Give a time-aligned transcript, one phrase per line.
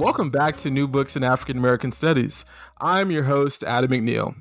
[0.00, 2.46] Welcome back to New Books in African American Studies.
[2.80, 4.34] I'm your host, Adam McNeil.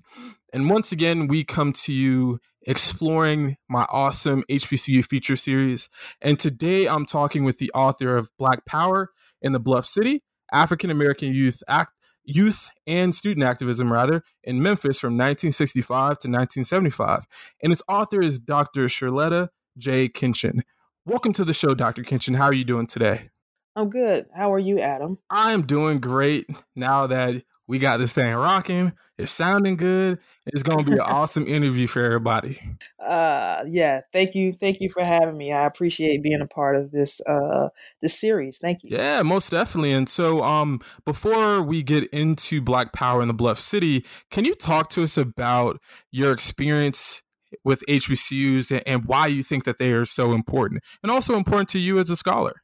[0.54, 5.90] And once again, we come to you exploring my awesome HBCU feature series.
[6.22, 9.10] And today I'm talking with the author of Black Power
[9.42, 11.92] in the Bluff City, African American Youth Act
[12.24, 17.28] youth and student activism rather in Memphis from 1965 to 1975.
[17.62, 18.86] And its author is Dr.
[18.86, 20.08] Shirletta J.
[20.08, 20.62] Kinchen.
[21.06, 22.04] Welcome to the show, Dr.
[22.04, 22.38] Kinchen.
[22.38, 23.32] How are you doing today?
[23.80, 24.26] I'm good.
[24.36, 25.20] How are you, Adam?
[25.30, 28.92] I'm doing great now that we got this thing rocking.
[29.18, 30.20] It's sounding good.
[30.48, 32.60] It's going to be an awesome interview for everybody.
[33.02, 34.02] Uh, yeah.
[34.12, 34.52] Thank you.
[34.52, 35.54] Thank you for having me.
[35.54, 37.70] I appreciate being a part of this uh
[38.02, 38.58] this series.
[38.58, 38.98] Thank you.
[38.98, 39.94] Yeah, most definitely.
[39.94, 44.56] And so, um, before we get into Black Power in the Bluff City, can you
[44.56, 45.80] talk to us about
[46.12, 47.22] your experience?
[47.64, 51.80] With HBCUs and why you think that they are so important, and also important to
[51.80, 52.62] you as a scholar.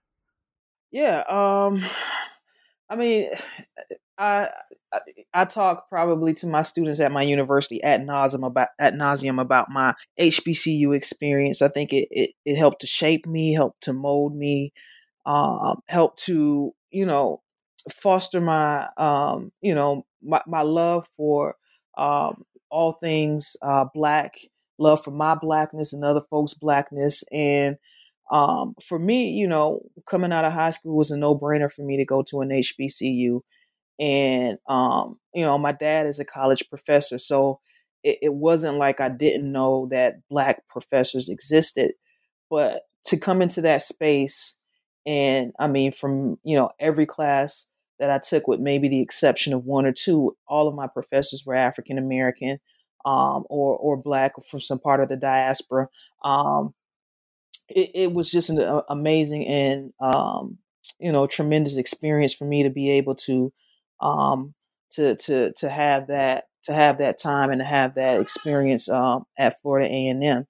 [0.95, 1.83] Yeah, um,
[2.89, 3.29] I mean,
[4.17, 4.47] I,
[5.33, 9.69] I, talk probably to my students at my university at nauseum about at nauseum about
[9.69, 11.61] my HBCU experience.
[11.61, 14.72] I think it it, it helped to shape me, helped to mold me,
[15.25, 17.41] um, helped to you know
[17.91, 21.56] foster my um, you know my my love for
[21.97, 24.38] um, all things uh, black,
[24.79, 27.75] love for my blackness and other folks' blackness, and
[28.31, 31.84] um, for me, you know, coming out of high school was a no brainer for
[31.84, 33.41] me to go to an HBCU.
[34.00, 37.19] And, um, you know, my dad is a college professor.
[37.19, 37.59] So
[38.03, 41.91] it, it wasn't like I didn't know that black professors existed.
[42.50, 44.57] But to come into that space,
[45.06, 47.69] and I mean, from, you know, every class
[48.00, 51.44] that I took, with maybe the exception of one or two, all of my professors
[51.46, 52.59] were African American
[53.06, 55.88] um, or, or black from some part of the diaspora.
[56.24, 56.74] Um,
[57.69, 60.57] it, it was just an uh, amazing and um,
[60.99, 63.51] you know tremendous experience for me to be able to
[64.01, 64.53] um,
[64.91, 69.25] to to to have that to have that time and to have that experience um,
[69.37, 70.47] at Florida A and M.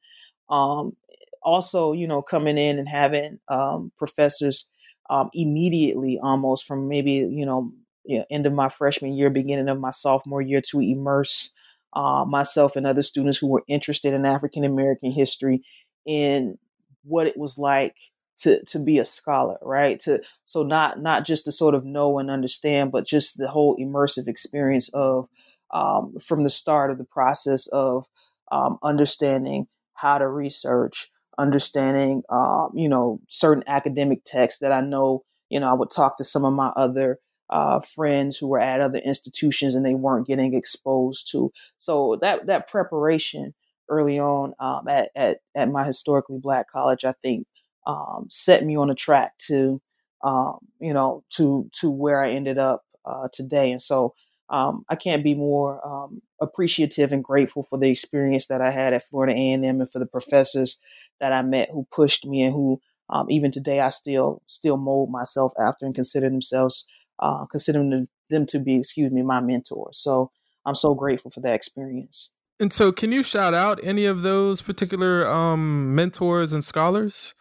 [0.50, 0.96] Um,
[1.42, 4.70] also, you know, coming in and having um, professors
[5.10, 7.72] um, immediately, almost from maybe you know,
[8.04, 11.54] you know, end of my freshman year, beginning of my sophomore year, to immerse
[11.94, 15.64] uh, myself and other students who were interested in African American history
[16.06, 16.58] in
[17.06, 17.96] what it was like
[18.38, 20.00] to to be a scholar right?
[20.02, 23.78] To so not not just to sort of know and understand but just the whole
[23.78, 25.28] immersive experience of
[25.74, 28.08] um, from the start of the process of
[28.52, 35.24] um, understanding how to research understanding um, you know certain academic texts that i know
[35.50, 38.82] you know i would talk to some of my other uh, friends who were at
[38.82, 41.52] other institutions and they weren't getting exposed to.
[41.78, 43.54] So that that preparation
[43.90, 47.48] early on um, at, at, at my historically black college, I think
[47.88, 49.82] um, set me on a track to,
[50.24, 53.72] um, you know, to, to where I ended up uh, today.
[53.72, 54.14] And so
[54.50, 58.94] um, I can't be more um, appreciative and grateful for the experience that I had
[58.94, 60.80] at Florida A&M and for the professors
[61.20, 65.12] that I met who pushed me and who um, even today I still still mold
[65.12, 66.88] myself after and consider themselves
[67.20, 69.98] uh, considering them, them to be, excuse me, my mentors.
[69.98, 70.32] So
[70.66, 72.30] I'm so grateful for that experience.
[72.60, 77.34] And so, can you shout out any of those particular um, mentors and scholars?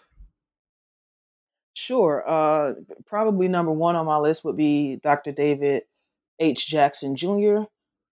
[1.75, 2.23] Sure.
[2.27, 2.75] Uh,
[3.05, 5.33] probably number one on my list would be Dr.
[5.33, 5.83] David
[6.39, 6.67] H.
[6.67, 7.65] Jackson Jr.,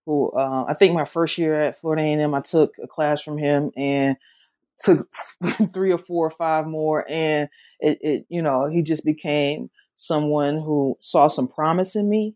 [0.05, 3.39] who uh, I think my first year at Florida A&M, I took a class from
[3.39, 4.17] him and
[4.77, 5.09] took
[5.73, 10.57] three or four or five more, and it, it you know, he just became someone
[10.57, 12.35] who saw some promise in me.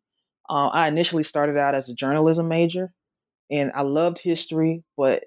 [0.48, 2.92] Uh, I initially started out as a journalism major,
[3.50, 5.24] and I loved history, but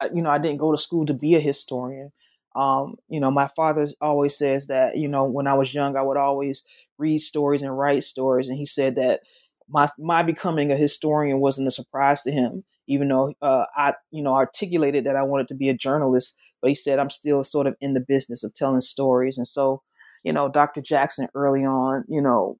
[0.00, 2.12] I, you know, I didn't go to school to be a historian.
[2.56, 6.02] Um, you know, my father always says that, you know, when I was young, I
[6.02, 6.64] would always
[6.98, 8.48] read stories and write stories.
[8.48, 9.20] And he said that
[9.68, 14.22] my, my becoming a historian wasn't a surprise to him, even though uh, I, you
[14.22, 16.36] know, articulated that I wanted to be a journalist.
[16.60, 19.38] But he said, I'm still sort of in the business of telling stories.
[19.38, 19.82] And so,
[20.24, 20.80] you know, Dr.
[20.80, 22.58] Jackson early on, you know,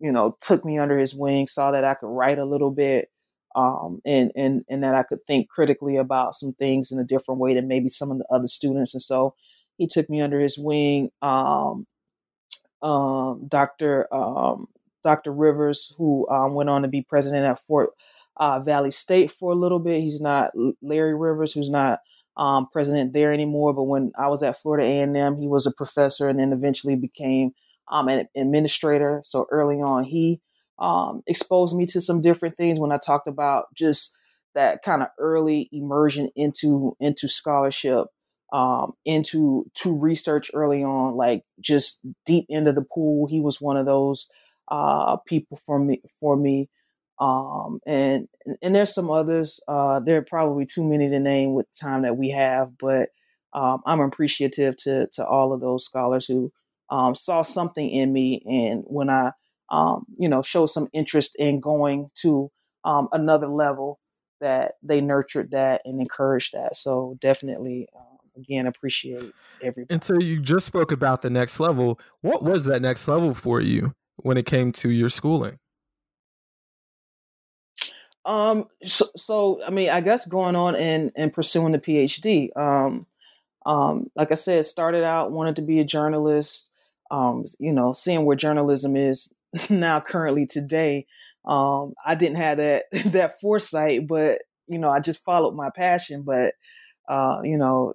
[0.00, 3.08] you know, took me under his wing, saw that I could write a little bit,
[3.54, 7.40] um, and and and that I could think critically about some things in a different
[7.40, 8.94] way than maybe some of the other students.
[8.94, 9.34] And so
[9.76, 11.10] he took me under his wing.
[11.22, 11.86] Um,
[12.82, 14.12] um, Dr.
[14.14, 14.68] Um,
[15.02, 15.32] Dr.
[15.32, 17.90] Rivers, who um, went on to be president at Fort
[18.36, 20.00] uh, Valley State for a little bit.
[20.00, 20.52] He's not
[20.82, 22.00] Larry Rivers, who's not
[22.36, 23.72] um, president there anymore.
[23.72, 27.52] But when I was at Florida A&M, he was a professor and then eventually became
[27.90, 29.20] an administrator.
[29.24, 30.40] So early on, he
[30.78, 34.16] um, exposed me to some different things when I talked about just
[34.54, 38.06] that kind of early immersion into into scholarship,
[38.52, 43.26] um, into to research early on, like just deep into the pool.
[43.26, 44.28] He was one of those
[44.68, 46.68] uh, people for me for me.
[47.20, 48.28] Um, and
[48.62, 49.60] and there's some others.
[49.68, 53.10] Uh, there are probably too many to name with the time that we have, but
[53.52, 56.52] um, I'm appreciative to to all of those scholars who
[56.90, 59.32] um, saw something in me, and when I
[59.70, 62.50] um, you know, show some interest in going to
[62.84, 63.98] um, another level,
[64.40, 66.76] that they nurtured that and encouraged that.
[66.76, 69.32] So definitely, um, again, appreciate
[69.62, 69.94] everybody.
[69.94, 71.98] And so you just spoke about the next level.
[72.20, 75.58] What was that next level for you when it came to your schooling?
[78.26, 82.54] Um, so, so I mean, I guess going on and and pursuing the PhD.
[82.56, 83.06] Um,
[83.66, 86.70] um, like I said, started out wanted to be a journalist.
[87.10, 89.32] Um, you know, seeing where journalism is
[89.70, 91.06] now currently today
[91.44, 96.22] um i didn't have that that foresight but you know i just followed my passion
[96.22, 96.54] but
[97.08, 97.94] uh you know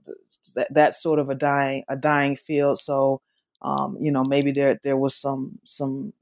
[0.55, 3.21] that that's sort of a dying a dying field so
[3.61, 6.13] um you know maybe there there was some some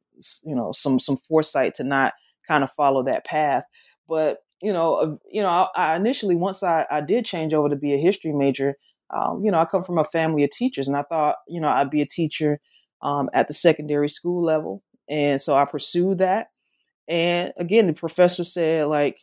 [0.43, 2.13] you know some some foresight to not
[2.47, 3.65] kind of follow that path
[4.07, 7.69] but you know uh, you know I, I, initially once I, I did change over
[7.69, 8.75] to be a history major
[9.13, 11.69] um, you know i come from a family of teachers and i thought you know
[11.69, 12.59] i'd be a teacher
[13.03, 16.51] um, at the secondary school level and so I pursued that.
[17.07, 19.17] And again, the professor said, like,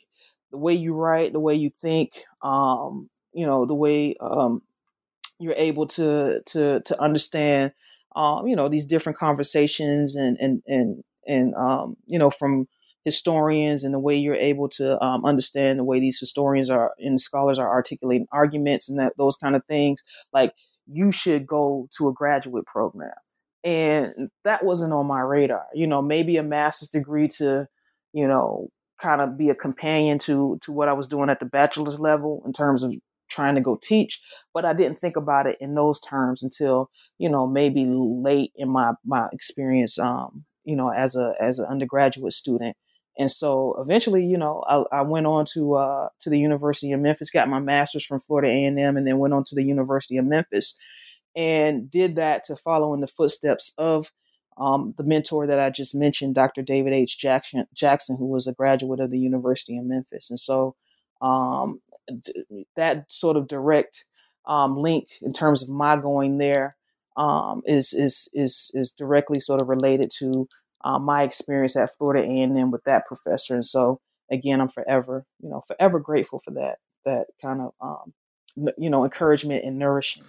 [0.51, 2.11] the way you write, the way you think,
[2.43, 4.63] um, you know, the way um,
[5.39, 7.73] you're able to to to understand,
[8.17, 12.69] um, you know, these different conversations and and and and um, you know, from
[13.05, 17.21] historians and the way you're able to um, understand the way these historians are and
[17.21, 20.03] scholars are articulating arguments and that those kind of things.
[20.33, 20.53] Like,
[20.87, 23.11] you should go to a graduate program
[23.65, 27.67] and that wasn't on my radar you know maybe a master's degree to
[28.13, 28.69] you know
[29.01, 32.43] kind of be a companion to to what i was doing at the bachelor's level
[32.47, 32.93] in terms of
[33.31, 34.21] trying to go teach
[34.53, 38.69] but i didn't think about it in those terms until you know maybe late in
[38.69, 42.77] my my experience um you know as a as an undergraduate student.
[43.17, 47.01] And so eventually you know i, I went on to uh to the university of
[47.01, 50.25] memphis got my master's from florida a&m and then went on to the university of
[50.25, 50.77] memphis
[51.37, 54.13] and did that to follow in the footsteps of
[54.57, 56.63] um, the mentor that I just mentioned, Dr.
[56.63, 57.19] David H.
[57.19, 60.31] Jackson, Jackson, who was a graduate of the University of Memphis.
[60.31, 60.77] And so
[61.21, 61.81] um,
[62.77, 64.05] that sort of direct
[64.47, 66.77] um, link in terms of my going there
[67.17, 70.49] um, is is is is directly sort of related to
[70.85, 73.55] uh, my experience at Florida A&M with that professor.
[73.55, 78.13] And so again, I'm forever, you know, forever grateful for that that kind of um,
[78.77, 80.25] you know encouragement and nourishing.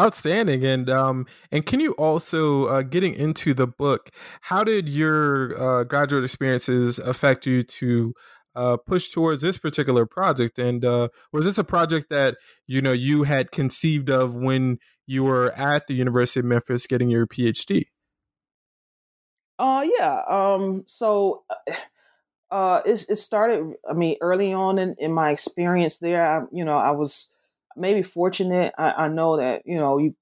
[0.00, 4.08] Outstanding, and um, and can you also uh, getting into the book?
[4.40, 8.14] How did your uh, graduate experiences affect you to
[8.56, 10.58] uh, push towards this particular project?
[10.58, 15.24] And uh, was this a project that you know you had conceived of when you
[15.24, 17.84] were at the University of Memphis getting your PhD?
[19.58, 20.22] Uh yeah.
[20.26, 20.84] Um.
[20.86, 21.44] So.
[21.50, 21.72] Uh,
[22.50, 23.74] uh it, it started.
[23.86, 27.30] I mean, early on in, in my experience there, I, you know, I was
[27.76, 28.72] maybe fortunate.
[28.78, 30.14] I, I know that you know you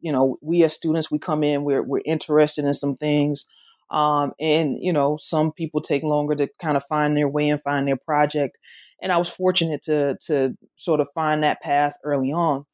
[0.00, 3.46] you know we as students we come in we're we're interested in some things.
[3.90, 7.62] Um, and you know some people take longer to kind of find their way and
[7.62, 8.58] find their project
[9.04, 12.64] and i was fortunate to to sort of find that path early on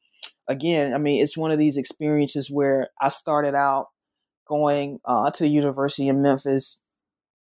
[0.47, 3.87] again i mean it's one of these experiences where i started out
[4.47, 6.81] going uh, to the university in memphis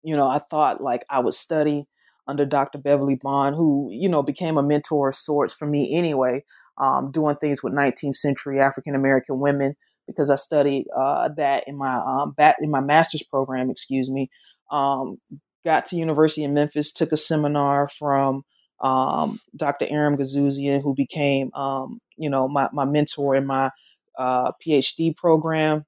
[0.03, 1.85] you know i thought like i would study
[2.27, 6.43] under dr beverly bond who you know became a mentor of sorts for me anyway
[6.77, 9.75] um, doing things with 19th century African American women
[10.07, 13.69] because I studied uh, that in my um, back in my master's program.
[13.69, 14.29] Excuse me.
[14.71, 15.17] Um,
[15.65, 18.43] got to University of Memphis, took a seminar from
[18.79, 19.87] um, Dr.
[19.89, 23.71] Aram Goudsouzian, who became, um, you know, my, my mentor in my
[24.17, 25.85] uh, PhD program,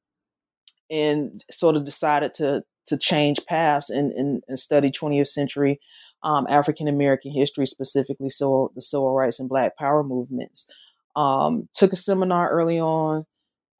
[0.89, 5.79] and sort of decided to to change paths and, and, and study 20th century
[6.23, 10.67] um, African American history, specifically civil, the civil rights and Black Power movements.
[11.15, 13.25] Um, took a seminar early on.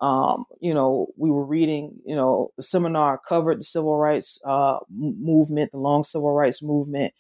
[0.02, 2.00] Um, you know, we were reading.
[2.06, 7.14] You know, the seminar covered the civil rights uh, movement, the long civil rights movement,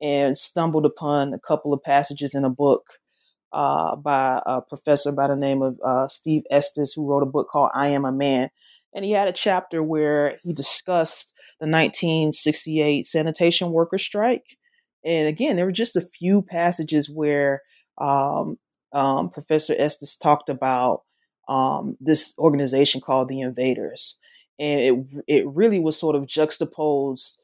[0.00, 2.84] and stumbled upon a couple of passages in a book
[3.52, 7.48] uh, by a professor by the name of uh, Steve Estes, who wrote a book
[7.48, 8.50] called "I Am a Man."
[8.92, 14.56] And he had a chapter where he discussed the 1968 sanitation worker strike
[15.04, 17.62] and again, there were just a few passages where
[17.98, 18.58] um,
[18.92, 21.02] um, Professor Estes talked about
[21.48, 24.18] um, this organization called the Invaders,
[24.58, 27.40] and it it really was sort of juxtaposed,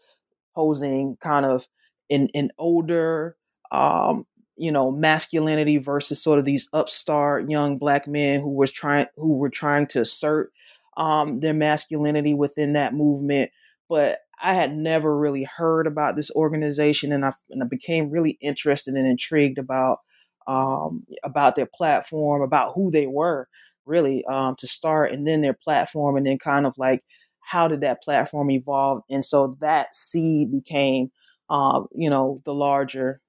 [0.54, 1.66] posing kind of
[2.10, 3.36] an an older,
[3.70, 4.26] um,
[4.56, 9.34] you know, masculinity versus sort of these upstart young black men who was trying who
[9.36, 10.50] were trying to assert
[10.96, 13.50] um, their masculinity within that movement,
[13.88, 18.38] but I had never really heard about this organization, and I, and I became really
[18.40, 19.98] interested and intrigued about
[20.46, 23.48] um, about their platform, about who they were,
[23.86, 27.02] really um, to start, and then their platform, and then kind of like
[27.40, 31.10] how did that platform evolve, and so that seed became,
[31.50, 33.20] uh, you know, the larger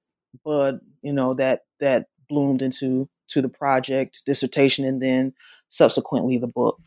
[0.44, 5.32] bud, you know, that that bloomed into to the project dissertation, and then
[5.68, 6.78] subsequently the book.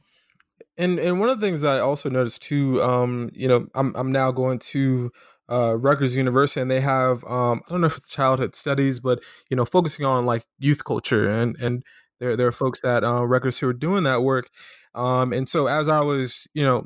[0.77, 4.11] And and one of the things I also noticed too, um, you know, I'm I'm
[4.11, 5.11] now going to
[5.49, 9.19] uh, Rutgers University, and they have um, I don't know if it's childhood studies, but
[9.49, 11.83] you know, focusing on like youth culture, and and
[12.19, 14.49] there there are folks at uh, Rutgers who are doing that work.
[14.95, 16.83] Um, and so as I was, you know,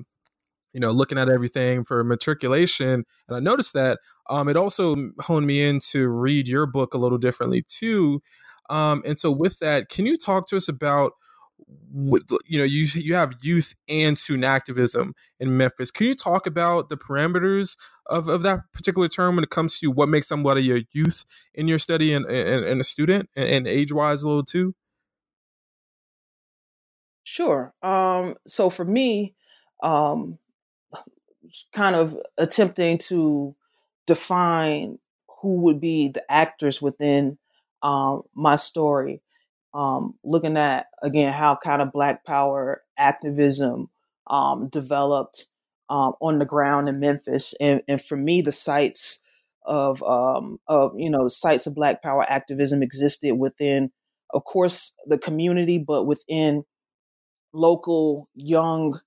[0.74, 5.48] you know, looking at everything for matriculation, and I noticed that um, it also honed
[5.48, 8.22] me in to read your book a little differently too.
[8.70, 11.14] Um, and so with that, can you talk to us about
[11.94, 15.92] you know you you have youth and student activism in Memphis.
[15.92, 17.76] Can you talk about the parameters
[18.08, 21.68] of, of that particular term when it comes to what makes somebody a youth in
[21.68, 24.76] your study and, and, and a student and, and age wise a little too?
[27.24, 27.74] Sure.
[27.84, 29.36] Um, so for me,
[29.84, 30.40] um,
[31.74, 33.56] kind of attempting to
[34.08, 34.98] define
[35.42, 37.38] who would be the actors within
[37.82, 39.22] um, my story
[39.74, 43.90] um, looking at again how kind of Black Power activism
[44.28, 45.48] um, developed
[45.90, 49.24] um, on the ground in Memphis, and, and for me, the sites
[49.66, 53.92] of um, of you know sites of Black Power activism existed within,
[54.34, 56.64] of course, the community, but within
[57.54, 59.00] local young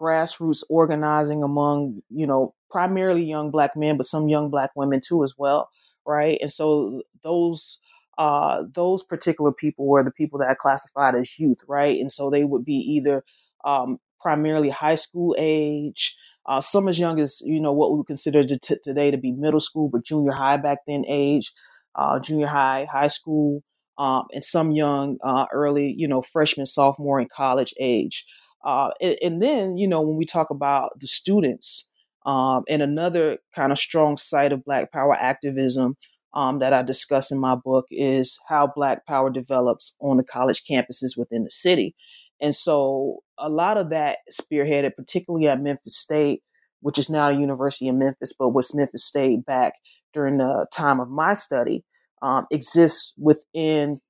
[0.00, 5.22] grassroots organizing among you know primarily young black men, but some young black women too
[5.22, 5.70] as well,
[6.06, 6.38] right?
[6.40, 7.78] And so those
[8.18, 11.98] uh, those particular people were the people that I classified as youth, right?
[11.98, 13.24] And so they would be either
[13.64, 18.06] um, primarily high school age, uh, some as young as you know what we would
[18.06, 21.52] consider t- today to be middle school, but junior high back then age,
[21.94, 23.62] uh, junior high, high school,
[23.98, 28.24] um, and some young, uh, early, you know, freshman, sophomore, and college age.
[28.64, 31.88] Uh, and, and, then you know when we talk about the students,
[32.24, 35.96] um, and another kind of strong site of Black Power activism
[36.36, 40.64] um, that I discuss in my book is how Black Power develops on the college
[40.70, 41.96] campuses within the city.
[42.42, 46.42] And so a lot of that spearheaded, particularly at Memphis State,
[46.80, 49.72] which is now the University of Memphis, but was Memphis State back
[50.12, 51.84] during the time of my study,
[52.20, 54.02] um, exists within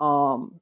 [0.00, 0.60] um,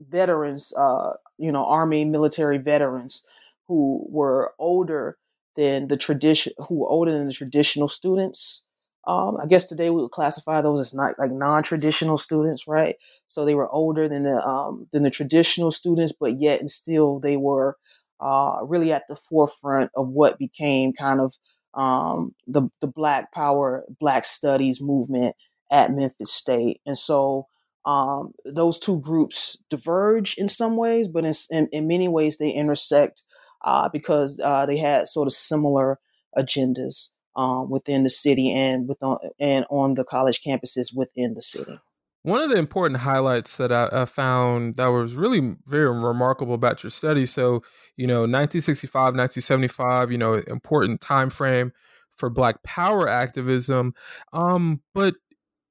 [0.00, 3.24] veterans, uh, you know, Army military veterans
[3.68, 5.18] who were older
[5.54, 8.64] than the tradition, who were older than the traditional students
[9.08, 12.96] um, I guess today we would classify those as not like non-traditional students, right?
[13.26, 17.18] So they were older than the um, than the traditional students, but yet and still
[17.18, 17.78] they were
[18.20, 21.34] uh, really at the forefront of what became kind of
[21.72, 25.34] um, the the Black Power, Black Studies movement
[25.70, 27.46] at Memphis State, and so
[27.86, 32.50] um, those two groups diverge in some ways, but in in, in many ways they
[32.50, 33.22] intersect
[33.64, 35.98] uh, because uh, they had sort of similar
[36.36, 41.42] agendas um, within the city and with on, and on the college campuses within the
[41.42, 41.78] city.
[42.24, 46.82] One of the important highlights that I, I, found that was really very remarkable about
[46.82, 47.26] your study.
[47.26, 47.62] So,
[47.96, 51.72] you know, 1965, 1975, you know, important time frame
[52.16, 53.94] for Black Power activism.
[54.32, 55.14] Um, but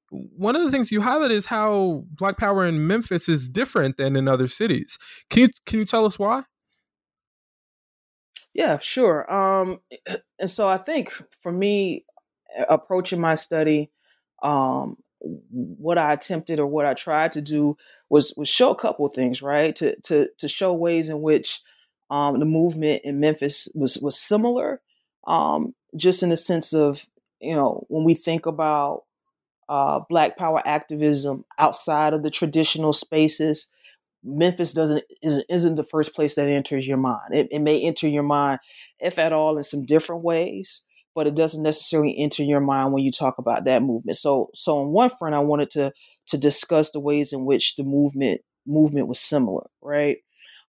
[0.09, 4.15] one of the things you highlight is how Black Power in Memphis is different than
[4.15, 4.97] in other cities.
[5.29, 6.43] Can you can you tell us why?
[8.57, 9.31] Yeah, sure.
[9.31, 9.79] Um,
[10.39, 12.05] and so I think for me,
[12.67, 13.91] approaching my study,
[14.41, 17.77] um, what I attempted or what I tried to do
[18.09, 19.75] was was show a couple things, right?
[19.75, 21.61] To to to show ways in which
[22.09, 24.81] um, the movement in Memphis was was similar,
[25.27, 27.05] um, just in the sense of
[27.39, 29.03] you know when we think about
[29.69, 33.67] uh, Black Power activism outside of the traditional spaces,
[34.27, 37.33] Memphis doesn't isn't, isn't the first place that enters your mind.
[37.33, 38.59] It, it may enter your mind,
[38.99, 40.83] if at all, in some different ways,
[41.15, 44.17] but it doesn't necessarily enter your mind when you talk about that movement.
[44.17, 45.93] So, so on one front, I wanted to
[46.27, 50.17] to discuss the ways in which the movement movement was similar, right?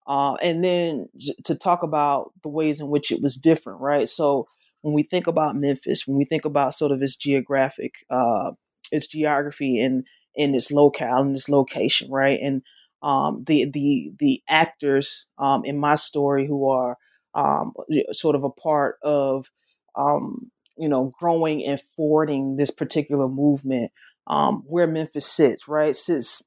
[0.07, 1.07] Uh, and then
[1.45, 4.09] to talk about the ways in which it was different, right?
[4.09, 4.49] So
[4.81, 8.53] when we think about Memphis, when we think about sort of its geographic, uh,
[8.91, 12.39] its geography and in its locale and its location, right?
[12.41, 12.63] And
[13.03, 16.97] um, the the the actors um, in my story who are
[17.35, 17.73] um,
[18.13, 19.51] sort of a part of
[19.95, 23.93] um, you know growing and forwarding this particular movement
[24.27, 25.95] um, where Memphis sits, right?
[25.95, 26.43] Sits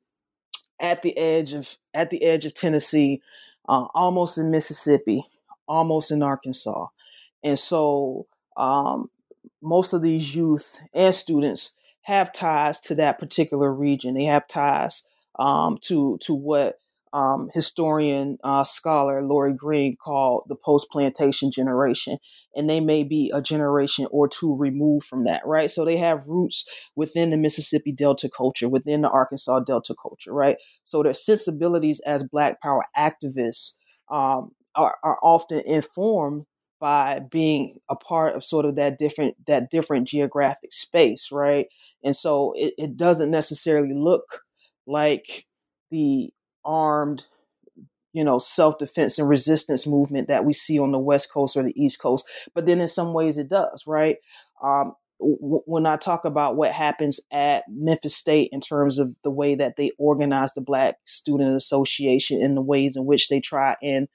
[0.79, 3.22] at the edge of at the edge of Tennessee,
[3.67, 5.24] uh, almost in Mississippi,
[5.67, 6.88] almost in Arkansas,
[7.43, 8.27] and so
[8.58, 9.10] um,
[9.62, 14.15] most of these youth and students have ties to that particular region.
[14.15, 15.08] They have ties
[15.40, 16.76] um, to to what
[17.14, 22.18] um, historian uh, scholar Laurie Green called the post plantation generation,
[22.56, 25.70] and they may be a generation or two removed from that, right?
[25.70, 30.58] So they have roots within the Mississippi Delta culture, within the Arkansas Delta culture, right?
[30.84, 33.76] So their sensibilities as Black Power activists
[34.10, 36.46] um, are, are often informed
[36.80, 41.68] by being a part of sort of that different that different geographic space, right?
[42.04, 44.42] And so it, it doesn't necessarily look
[44.88, 45.46] like
[45.90, 46.32] the
[46.64, 47.26] armed,
[48.14, 51.64] you know, self defense and resistance movement that we see on the West Coast or
[51.64, 52.28] the East Coast.
[52.54, 54.18] But then in some ways it does, right?
[54.64, 59.32] Um, w- when I talk about what happens at Memphis State in terms of the
[59.32, 63.76] way that they organize the Black Student Association and the ways in which they try
[63.82, 64.08] and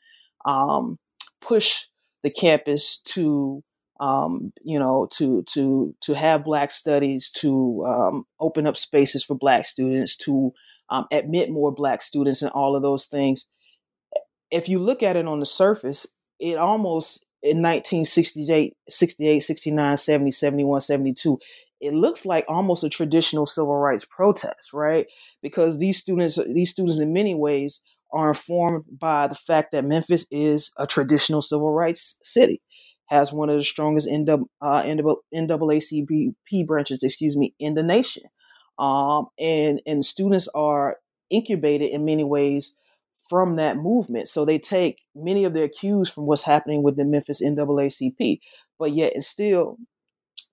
[0.45, 0.99] um,
[1.41, 1.87] push
[2.23, 3.63] the campus to
[4.01, 9.35] um, you know, to to to have Black studies, to um, open up spaces for
[9.35, 10.53] Black students, to
[10.91, 13.47] um, admit more black students and all of those things.
[14.51, 16.07] If you look at it on the surface,
[16.39, 21.39] it almost in 1968, 68, 69, 70, 71, 72,
[21.81, 25.07] it looks like almost a traditional civil rights protest, right?
[25.43, 30.27] Because these students, these students in many ways are informed by the fact that Memphis
[30.31, 32.63] is a traditional civil rights city,
[33.07, 34.83] has one of the strongest NAACP uh,
[36.65, 38.23] branches, excuse me, in the nation
[38.79, 40.97] um, and and students are
[41.31, 42.77] incubated in many ways
[43.29, 44.29] from that movement.
[44.29, 48.41] So they take many of their cues from what's happening with the Memphis NAACP,
[48.79, 49.79] but yet and still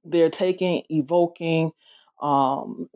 [0.05, 1.71] they're taking, evoking,
[2.21, 2.89] um,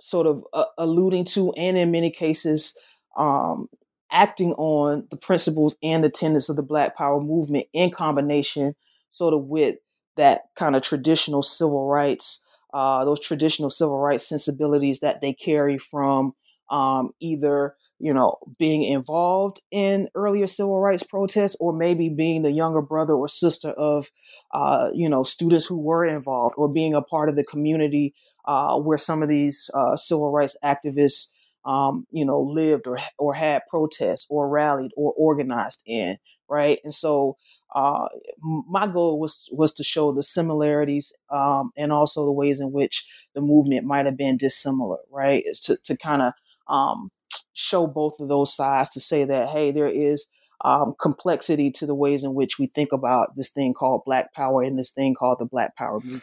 [0.00, 2.76] sort of uh, alluding to, and in many cases,
[3.16, 3.68] um,
[4.10, 8.74] acting on the principles and the tenets of the Black Power movement in combination,
[9.12, 9.76] sort of with
[10.16, 12.44] that kind of traditional civil rights
[12.74, 16.34] uh, those traditional civil rights sensibilities that they carry from
[16.70, 22.50] um, either you know being involved in earlier civil rights protests or maybe being the
[22.50, 24.10] younger brother or sister of
[24.52, 28.14] uh, you know students who were involved or being a part of the community
[28.46, 31.28] uh, where some of these uh, civil rights activists
[31.64, 36.18] um, you know lived or or had protests or rallied or organized in
[36.52, 36.78] right?
[36.84, 37.36] And so
[37.74, 38.08] uh,
[38.40, 43.06] my goal was was to show the similarities um, and also the ways in which
[43.34, 45.44] the movement might have been dissimilar, right?
[45.62, 46.32] to to kind of
[46.68, 47.10] um,
[47.52, 50.26] show both of those sides to say that hey, there is
[50.64, 54.62] um, complexity to the ways in which we think about this thing called Black Power
[54.62, 56.22] and this thing called the Black Power movement.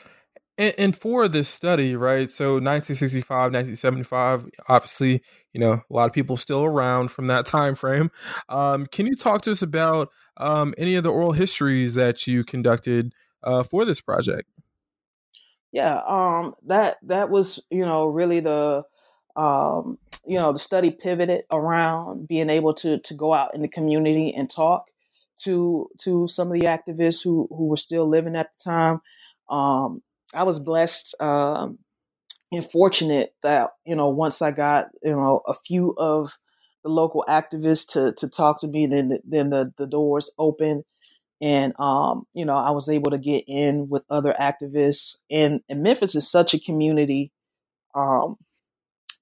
[0.57, 2.29] And, and, for this study, right?
[2.29, 5.21] So 1965, 1975, obviously,
[5.53, 8.11] you know, a lot of people still around from that time frame.
[8.49, 10.09] Um, can you talk to us about
[10.39, 14.49] um, any of the oral histories that you conducted uh, for this project?
[15.71, 18.83] Yeah, um, that that was you know really the
[19.35, 23.67] um, you know the study pivoted around being able to to go out in the
[23.67, 24.85] community and talk
[25.39, 29.01] to to some of the activists who who were still living at the time.
[29.49, 30.01] Um,
[30.33, 31.79] I was blessed um,
[32.51, 36.37] and fortunate that you know once I got you know a few of
[36.83, 40.83] the local activists to to talk to me, then then the the doors open,
[41.41, 45.17] and um, you know I was able to get in with other activists.
[45.29, 47.31] And, and Memphis is such a community
[47.95, 48.37] um,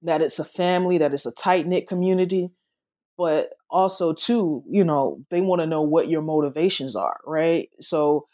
[0.02, 2.50] that it's a family, that it's a tight knit community,
[3.16, 7.68] but also too, you know, they want to know what your motivations are, right?
[7.80, 8.26] So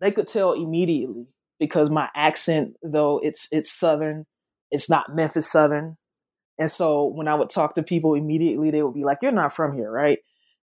[0.00, 1.26] they could tell immediately
[1.58, 4.26] because my accent, though it's it's southern,
[4.70, 5.96] it's not Memphis Southern.
[6.58, 9.52] And so when I would talk to people immediately, they would be like, "You're not
[9.54, 10.18] from here, right?"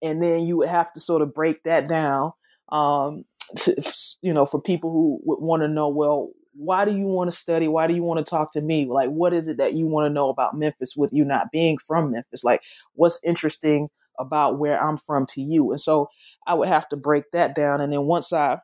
[0.03, 2.33] And then you would have to sort of break that down,
[2.71, 3.25] um,
[3.59, 3.75] to,
[4.23, 7.37] you know, for people who would want to know, well, why do you want to
[7.37, 7.69] study?
[7.69, 8.87] Why do you want to talk to me?
[8.87, 11.79] Like, what is it that you want to know about Memphis with you not being
[11.79, 12.45] from Memphis?
[12.45, 12.63] Like,
[12.95, 15.71] what's interesting about where I'm from to you?
[15.71, 16.09] And so
[16.47, 17.81] I would have to break that down.
[17.81, 18.59] And then once I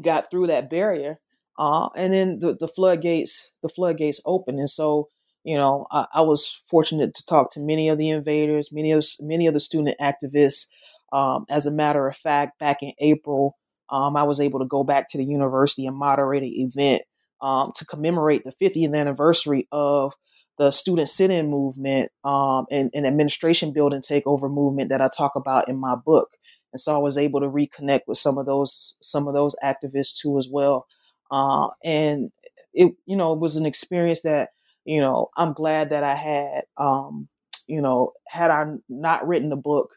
[0.00, 1.18] got through that barrier,
[1.58, 4.58] uh, and then the, the floodgates, the floodgates opened.
[4.58, 5.08] And so,
[5.44, 9.04] you know, I, I, was fortunate to talk to many of the invaders, many of
[9.20, 10.68] many of the student activists.
[11.12, 13.56] Um, as a matter of fact, back in April,
[13.90, 17.02] um, I was able to go back to the university and moderate an event
[17.40, 20.14] um, to commemorate the 50th anniversary of
[20.58, 25.68] the student sit-in movement um, and, and administration building takeover movement that I talk about
[25.68, 26.30] in my book.
[26.72, 30.16] And so I was able to reconnect with some of those some of those activists
[30.16, 30.86] too as well.
[31.30, 32.30] Uh, and
[32.72, 34.50] it you know it was an experience that
[34.84, 36.62] you know I'm glad that I had.
[36.76, 37.28] Um,
[37.66, 39.94] you know, had I not written the book,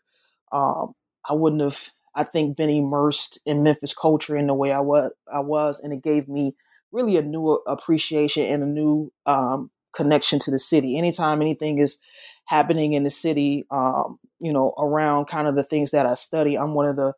[0.51, 0.93] um,
[1.29, 5.11] I wouldn't have I think been immersed in Memphis culture in the way I was
[5.31, 6.55] I was, and it gave me
[6.91, 10.97] really a new appreciation and a new um, connection to the city.
[10.97, 11.99] Anytime anything is
[12.45, 16.57] happening in the city, um, you know, around kind of the things that I study,
[16.57, 17.13] I'm one of the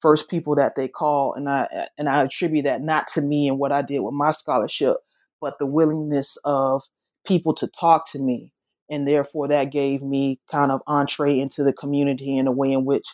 [0.00, 3.58] first people that they call, and I and I attribute that not to me and
[3.58, 4.96] what I did with my scholarship,
[5.40, 6.82] but the willingness of
[7.26, 8.52] people to talk to me,
[8.90, 12.84] and therefore that gave me kind of entree into the community in a way in
[12.84, 13.06] which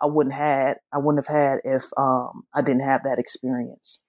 [0.00, 4.02] I wouldn't had I wouldn't have had if um, I didn't have that experience.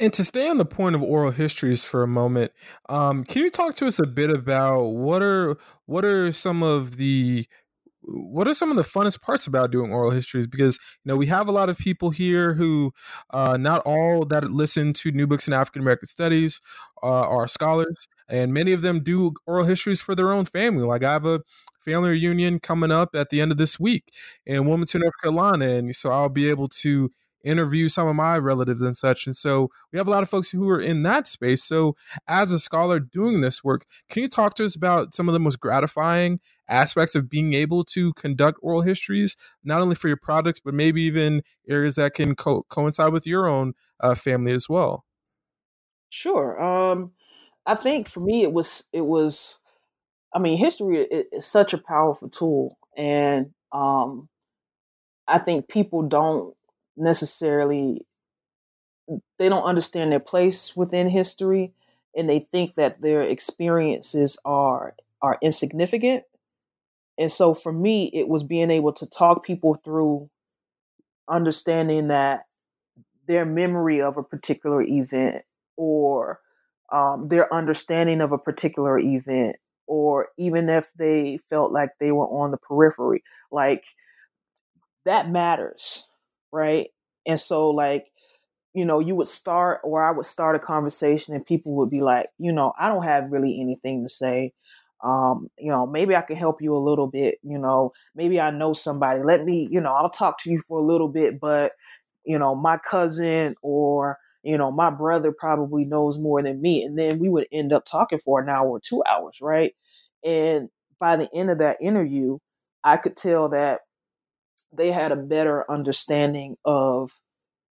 [0.00, 2.52] And to stay on the point of oral histories for a moment,
[2.88, 6.96] um, can you talk to us a bit about what are what are some of
[6.98, 7.48] the
[8.02, 10.46] what are some of the funnest parts about doing oral histories?
[10.46, 12.92] Because you know we have a lot of people here who,
[13.30, 16.60] uh, not all that listen to New Books in African American Studies
[17.02, 20.84] uh, are scholars, and many of them do oral histories for their own family.
[20.84, 21.42] Like I have a
[21.84, 24.04] family reunion coming up at the end of this week
[24.46, 27.10] in Wilmington, North Carolina, and so I'll be able to
[27.44, 29.26] interview some of my relatives and such.
[29.26, 31.64] And so we have a lot of folks who are in that space.
[31.64, 31.96] So,
[32.26, 35.40] as a scholar doing this work, can you talk to us about some of the
[35.40, 40.60] most gratifying aspects of being able to conduct oral histories, not only for your products,
[40.60, 45.04] but maybe even areas that can co- coincide with your own uh, family as well?
[46.10, 46.60] Sure.
[46.62, 47.12] Um,
[47.66, 49.58] I think for me, it was it was.
[50.34, 54.28] I mean, history is such a powerful tool, and um,
[55.26, 56.54] I think people don't
[56.98, 58.06] necessarily
[59.38, 61.72] they don't understand their place within history
[62.16, 66.24] and they think that their experiences are are insignificant.
[67.16, 70.28] And so for me it was being able to talk people through
[71.28, 72.44] understanding that
[73.26, 75.44] their memory of a particular event
[75.76, 76.40] or
[76.90, 79.56] um, their understanding of a particular event
[79.86, 83.84] or even if they felt like they were on the periphery like
[85.04, 86.07] that matters
[86.52, 86.88] right?
[87.26, 88.10] And so like,
[88.74, 92.02] you know, you would start or I would start a conversation and people would be
[92.02, 94.52] like, you know, I don't have really anything to say.
[95.04, 98.50] Um, you know, maybe I can help you a little bit, you know, maybe I
[98.50, 99.22] know somebody.
[99.22, 101.72] Let me, you know, I'll talk to you for a little bit, but
[102.24, 106.82] you know, my cousin or you know, my brother probably knows more than me.
[106.82, 109.74] And then we would end up talking for an hour or two hours, right?
[110.24, 110.68] And
[111.00, 112.38] by the end of that interview,
[112.84, 113.80] I could tell that
[114.72, 117.12] they had a better understanding of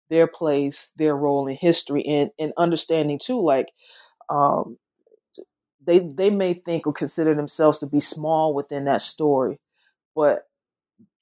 [0.08, 3.68] their place, their role in history, and and understanding too, like
[4.28, 4.78] um,
[5.84, 9.58] they they may think or consider themselves to be small within that story,
[10.14, 10.42] but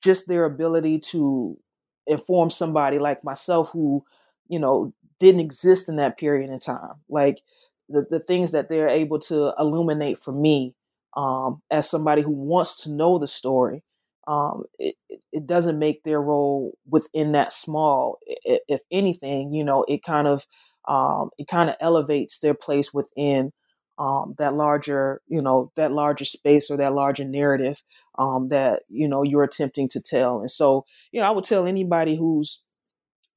[0.02, 1.58] just their ability to
[2.06, 4.04] inform somebody like myself who
[4.48, 7.42] you know didn't exist in that period in time, like
[7.88, 10.74] the the things that they're able to illuminate for me
[11.16, 13.82] um, as somebody who wants to know the story
[14.26, 14.94] um, it,
[15.32, 18.18] it doesn't make their role within that small.
[18.26, 20.46] If anything, you know, it kind of
[20.86, 23.52] um, it kind of elevates their place within
[23.98, 27.82] um, that larger, you know, that larger space or that larger narrative
[28.18, 30.40] um, that you know you're attempting to tell.
[30.40, 32.60] And so, you know, I would tell anybody who's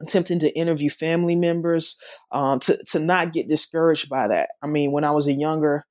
[0.02, 1.98] attempting to interview family members
[2.32, 4.50] um, to to not get discouraged by that.
[4.62, 5.84] I mean, when I was a younger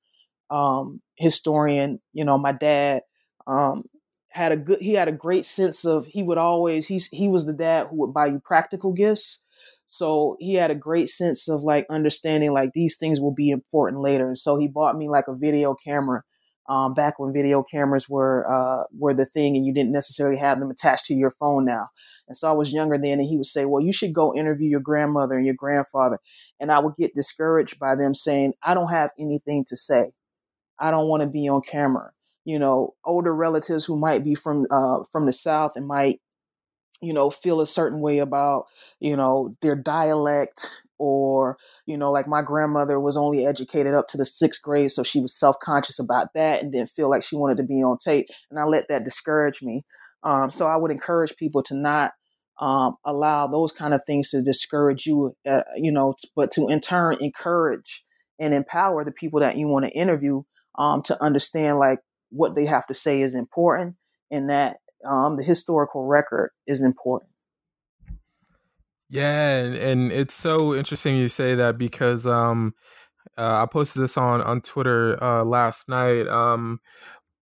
[0.50, 3.02] um, historian, you know, my dad
[3.46, 3.84] um,
[4.36, 7.46] had a good he had a great sense of he would always he's he was
[7.46, 9.42] the dad who would buy you practical gifts
[9.88, 14.02] so he had a great sense of like understanding like these things will be important
[14.02, 16.22] later and so he bought me like a video camera
[16.68, 20.58] um, back when video cameras were uh, were the thing and you didn't necessarily have
[20.60, 21.88] them attached to your phone now
[22.28, 24.68] And so I was younger then, and he would say, Well, you should go interview
[24.68, 26.18] your grandmother and your grandfather.
[26.60, 30.12] And I would get discouraged by them saying, I don't have anything to say.
[30.78, 32.12] I don't want to be on camera.
[32.46, 36.20] You know, older relatives who might be from uh, from the South and might,
[37.02, 38.64] you know, feel a certain way about,
[39.00, 41.56] you know, their dialect or
[41.86, 45.20] you know like my grandmother was only educated up to the sixth grade so she
[45.20, 48.58] was self-conscious about that and didn't feel like she wanted to be on tape and
[48.58, 49.82] i let that discourage me.
[50.22, 52.12] Um, so i would encourage people to not
[52.58, 56.80] um, allow those kind of things to discourage you uh, you know but to in
[56.80, 58.02] turn encourage
[58.38, 60.42] and empower the people that you want to interview
[60.78, 61.98] um, to understand like
[62.30, 63.96] what they have to say is important
[64.30, 67.30] and that um, the historical record is important
[69.08, 72.74] yeah, and, and it's so interesting you say that because um,
[73.38, 76.26] uh, I posted this on on Twitter uh, last night.
[76.26, 76.80] Um,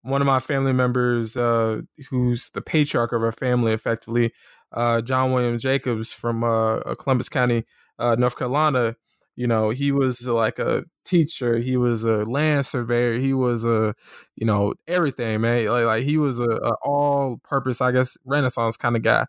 [0.02, 4.34] one of my family members, uh, who's the patriarch of our family, effectively,
[4.74, 7.64] uh, John William Jacobs from uh, uh, Columbus County,
[8.00, 8.96] North Carolina.
[9.36, 11.58] You know, he was like a teacher.
[11.58, 13.20] He was a land surveyor.
[13.20, 13.96] He was a,
[14.36, 15.66] you know, everything, man.
[15.66, 19.26] Like, like he was a, a all-purpose, I guess, Renaissance kind of guy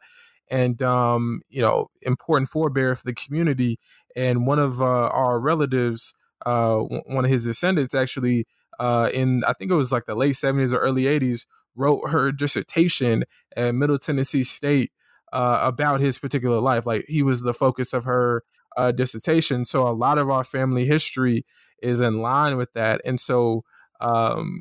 [0.48, 3.78] and um, you know important forebear for the community.
[4.16, 6.14] And one of uh, our relatives,
[6.46, 8.46] uh, one of his descendants, actually
[8.78, 12.32] uh, in I think it was like the late seventies or early eighties, wrote her
[12.32, 13.24] dissertation
[13.56, 14.92] at Middle Tennessee State
[15.32, 16.86] uh, about his particular life.
[16.86, 18.42] Like he was the focus of her
[18.76, 19.64] uh, dissertation.
[19.64, 21.44] So a lot of our family history
[21.82, 23.64] is in line with that, and so
[24.00, 24.60] um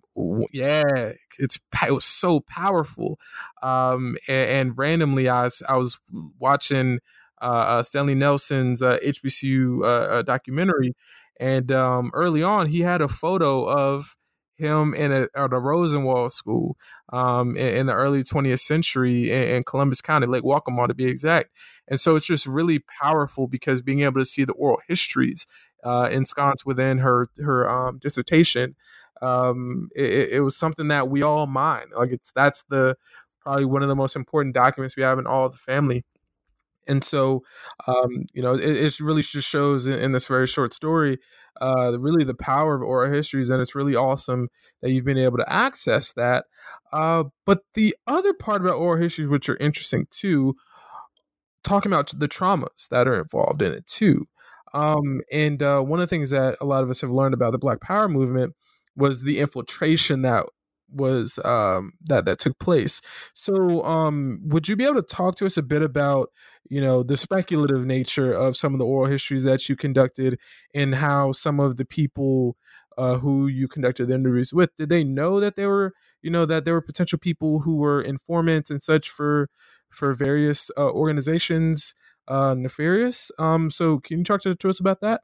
[0.52, 0.84] yeah
[1.40, 3.20] it's it was so powerful.
[3.62, 6.00] Um and, and randomly i was i was
[6.40, 7.00] watching
[7.42, 10.94] uh, uh stanley nelson's uh, hbcu uh, uh, documentary.
[11.40, 14.16] And um early on he had a photo of
[14.58, 16.78] him in a, at a rosenwald school
[17.12, 21.06] um in, in the early 20th century in, in, columbus county lake waccamaw to be
[21.06, 21.50] exact
[21.88, 25.46] and so it's just really powerful because being able to see the oral histories
[25.84, 28.76] uh ensconced within her her um dissertation
[29.22, 31.88] um, it, it was something that we all mine.
[31.98, 32.98] Like it's that's the
[33.42, 36.04] probably one of the most important documents we have in all the family.
[36.88, 37.44] And so,
[37.88, 41.20] um, you know, it, it, really just shows in, in, this very short story,
[41.62, 44.50] uh, really the power of oral histories, and it's really awesome
[44.82, 46.46] that you've been able to access that.
[46.92, 50.56] Uh, but the other part about oral histories, which are interesting too,
[51.64, 54.28] talking about the traumas that are involved in it too.
[54.74, 57.52] Um, and uh, one of the things that a lot of us have learned about
[57.52, 58.54] the Black Power movement
[58.96, 60.46] was the infiltration that
[60.94, 63.02] was um, that that took place.
[63.34, 66.30] So, um, would you be able to talk to us a bit about
[66.70, 70.40] you know the speculative nature of some of the oral histories that you conducted,
[70.74, 72.58] and how some of the people
[72.98, 76.46] uh, who you conducted the interviews with did they know that they were you know
[76.46, 79.50] that there were potential people who were informants and such for
[79.90, 81.96] for various uh, organizations
[82.28, 83.32] uh, nefarious.
[83.38, 85.22] Um, so, can you talk to, to us about that?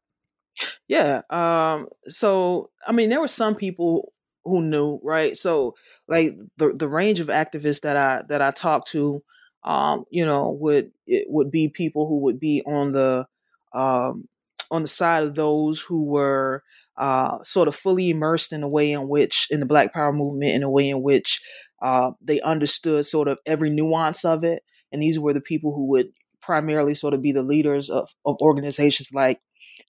[0.87, 1.21] Yeah.
[1.29, 4.13] Um, so I mean, there were some people
[4.45, 5.37] who knew, right?
[5.37, 5.75] So
[6.07, 9.23] like the the range of activists that I that I talked to,
[9.63, 13.25] um, you know, would it would be people who would be on the
[13.73, 14.27] um,
[14.71, 16.63] on the side of those who were
[16.97, 20.51] uh, sort of fully immersed in the way in which in the Black Power movement,
[20.53, 21.41] in a way in which
[21.81, 25.87] uh, they understood sort of every nuance of it, and these were the people who
[25.87, 26.07] would
[26.41, 29.39] primarily sort of be the leaders of, of organizations like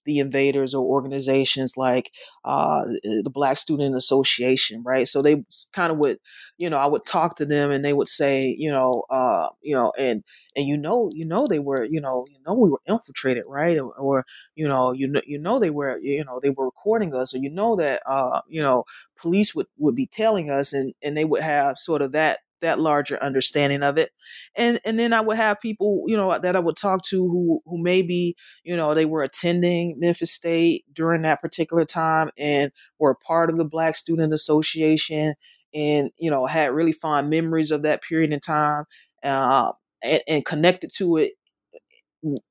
[0.05, 2.11] the invaders or organizations like
[2.45, 2.85] uh,
[3.23, 5.07] the Black Student Association, right?
[5.07, 6.19] So they kind of would,
[6.59, 9.75] you know, I would talk to them and they would say, you know, uh, you
[9.75, 10.25] know, and
[10.57, 13.79] and you know, you know, they were, you know, you know, we were infiltrated, right?
[13.79, 17.15] Or, or you know, you know, you know, they were, you know, they were recording
[17.15, 18.85] us, or you know that, uh, you know,
[19.17, 22.79] police would would be telling us, and and they would have sort of that that
[22.79, 24.11] larger understanding of it.
[24.57, 27.61] And and then i would have people you know that i would talk to who
[27.65, 33.17] who maybe you know they were attending memphis state during that particular time and were
[33.27, 35.35] part of the black student association
[35.75, 38.85] and you know had really fond memories of that period in time
[39.25, 41.33] uh, and, and connected to it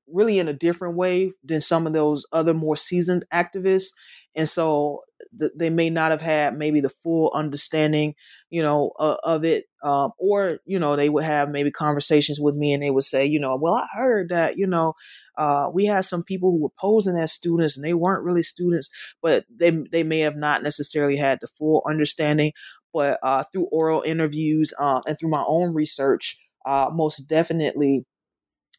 [0.07, 3.89] really in a different way than some of those other more seasoned activists
[4.35, 5.01] and so
[5.39, 8.15] th- they may not have had maybe the full understanding
[8.49, 12.55] you know uh, of it um, or you know they would have maybe conversations with
[12.55, 14.93] me and they would say you know well i heard that you know
[15.37, 18.89] uh, we had some people who were posing as students and they weren't really students
[19.21, 22.51] but they they may have not necessarily had the full understanding
[22.93, 28.05] but uh, through oral interviews uh, and through my own research uh, most definitely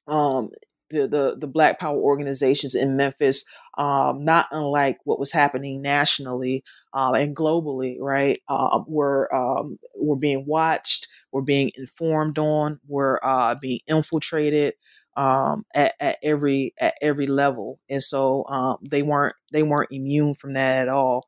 [0.06, 0.50] um,
[0.90, 3.44] the, the, the Black Power organizations in Memphis,
[3.80, 6.62] um, not unlike what was happening nationally
[6.94, 13.24] uh, and globally, right, uh, were um, were being watched, were being informed on, were
[13.24, 14.74] uh, being infiltrated
[15.16, 20.34] um, at, at every at every level, and so um, they weren't they weren't immune
[20.34, 21.26] from that at all.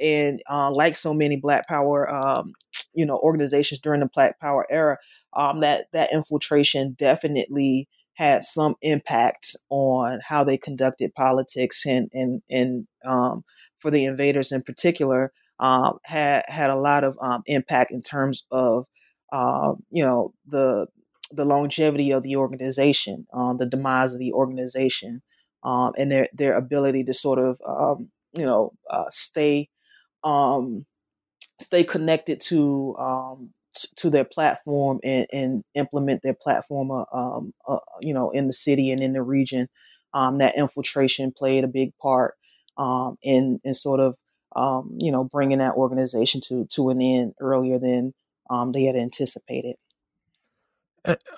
[0.00, 2.08] And uh, like so many Black Power,
[2.94, 4.98] you know, organizations during the Black Power era,
[5.34, 7.88] that that infiltration definitely
[8.22, 13.42] had some impact on how they conducted politics, and and and um,
[13.78, 18.44] for the invaders in particular, um, had had a lot of um, impact in terms
[18.52, 18.86] of
[19.32, 20.86] uh, you know the
[21.32, 25.20] the longevity of the organization, um, the demise of the organization,
[25.64, 27.58] um, and their their ability to sort of
[28.38, 29.68] you know uh, stay
[31.60, 32.94] stay connected to
[33.96, 38.52] to their platform and, and implement their platform uh, um, uh, you know in the
[38.52, 39.68] city and in the region
[40.14, 42.34] um, that infiltration played a big part
[42.76, 44.16] um, in in sort of
[44.54, 48.12] um, you know bringing that organization to to an end earlier than
[48.50, 49.76] um, they had anticipated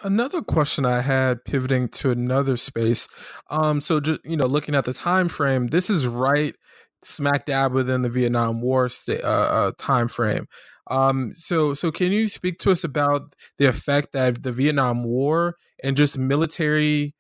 [0.03, 3.09] Another question I had pivoting to another space.
[3.49, 6.55] Um, so just you know, looking at the time frame, this is right
[7.03, 10.49] smack dab within the Vietnam War st- uh, uh, time frame.
[10.89, 15.57] Um, so so can you speak to us about the effect that the Vietnam War
[15.83, 17.15] and just military,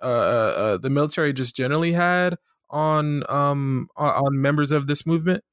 [0.00, 2.36] uh, uh, uh the military just generally had
[2.70, 5.44] on um on members of this movement?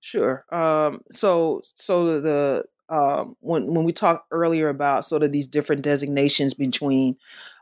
[0.00, 0.44] Sure.
[0.50, 5.82] Um, so so the um, when when we talked earlier about sort of these different
[5.82, 7.16] designations between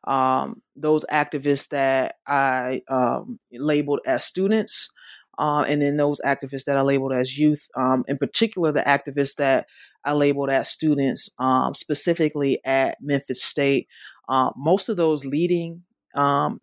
[0.04, 4.90] um, those activists that I um, labeled as students,
[5.40, 9.36] uh, and then those activists that I labeled as youth, um, in particular the activists
[9.36, 9.66] that
[10.04, 13.88] I labeled as students, um, specifically at Memphis State.
[14.28, 15.82] Uh, most of those leading
[16.14, 16.60] um,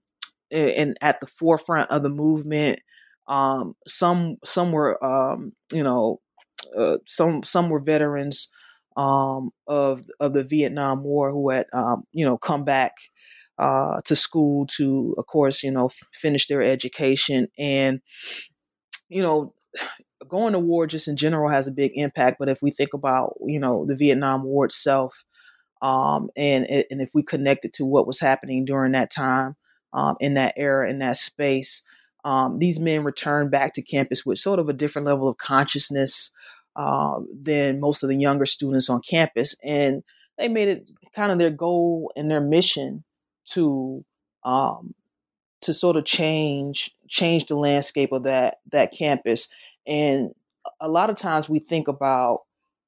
[0.51, 2.79] and at the forefront of the movement.
[3.87, 4.97] some some were
[5.73, 6.21] you know
[6.77, 8.51] uh, some some were veterans
[8.95, 12.93] um, of of the Vietnam War who had um, you know come back
[13.59, 18.01] uh, to school to, of course, you know, f- finish their education and
[19.09, 19.53] you know.
[20.27, 23.35] Going to war just in general has a big impact, but if we think about
[23.45, 25.23] you know the Vietnam War itself,
[25.81, 29.55] um, and and if we connect it to what was happening during that time,
[29.93, 31.83] um, in that era, in that space,
[32.25, 36.31] um, these men returned back to campus with sort of a different level of consciousness,
[36.77, 39.55] uh, than most of the younger students on campus.
[39.63, 40.03] And
[40.37, 43.03] they made it kind of their goal and their mission
[43.53, 44.05] to
[44.43, 44.93] um,
[45.67, 49.49] to sort of change change the landscape of that that campus.
[49.85, 50.31] And
[50.79, 52.41] a lot of times we think about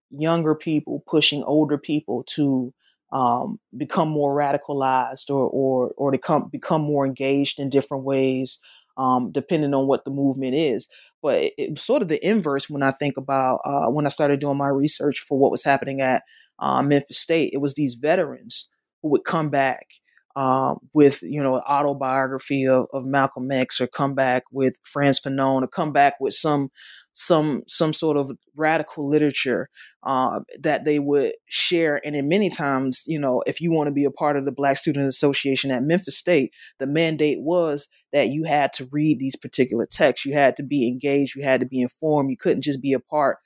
[0.10, 2.74] younger people pushing older people to
[3.12, 8.60] um, become more radicalized or or or to come become more engaged in different ways,
[8.98, 10.88] um, depending on what the movement is.
[11.22, 14.40] But it, it, sort of the inverse when I think about uh, when I started
[14.40, 16.24] doing my research for what was happening at
[16.60, 17.52] uh, Memphis State.
[17.52, 18.70] It was these veterans
[19.02, 19.88] who would come back
[20.36, 25.64] um, with you know autobiography of, of, Malcolm X, or come back with Frantz Fanon,
[25.64, 26.70] or come back with some
[27.14, 29.70] some some sort of radical literature
[30.04, 32.00] uh, that they would share.
[32.06, 34.52] And in many times, you know, if you want to be a part of the
[34.52, 39.36] Black Student Association at Memphis State, the mandate was that you had to read these
[39.36, 40.26] particular texts.
[40.26, 41.36] You had to be engaged.
[41.36, 42.30] You had to be informed.
[42.30, 43.38] You couldn't just be a part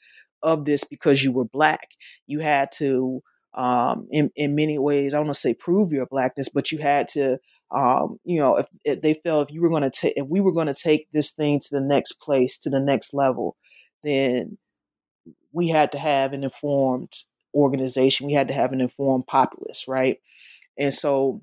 [0.44, 1.90] of this because you were black.
[2.28, 6.06] You had to, um, in in many ways, I don't want to say prove your
[6.06, 7.38] blackness, but you had to,
[7.72, 10.40] um, you know, if, if, they felt if you were going to take, if we
[10.40, 13.56] were going to take this thing to the next place, to the next level,
[14.04, 14.58] then
[15.52, 17.14] we had to have an informed
[17.54, 18.28] organization.
[18.28, 20.18] We had to have an informed populace, right?
[20.78, 21.42] And so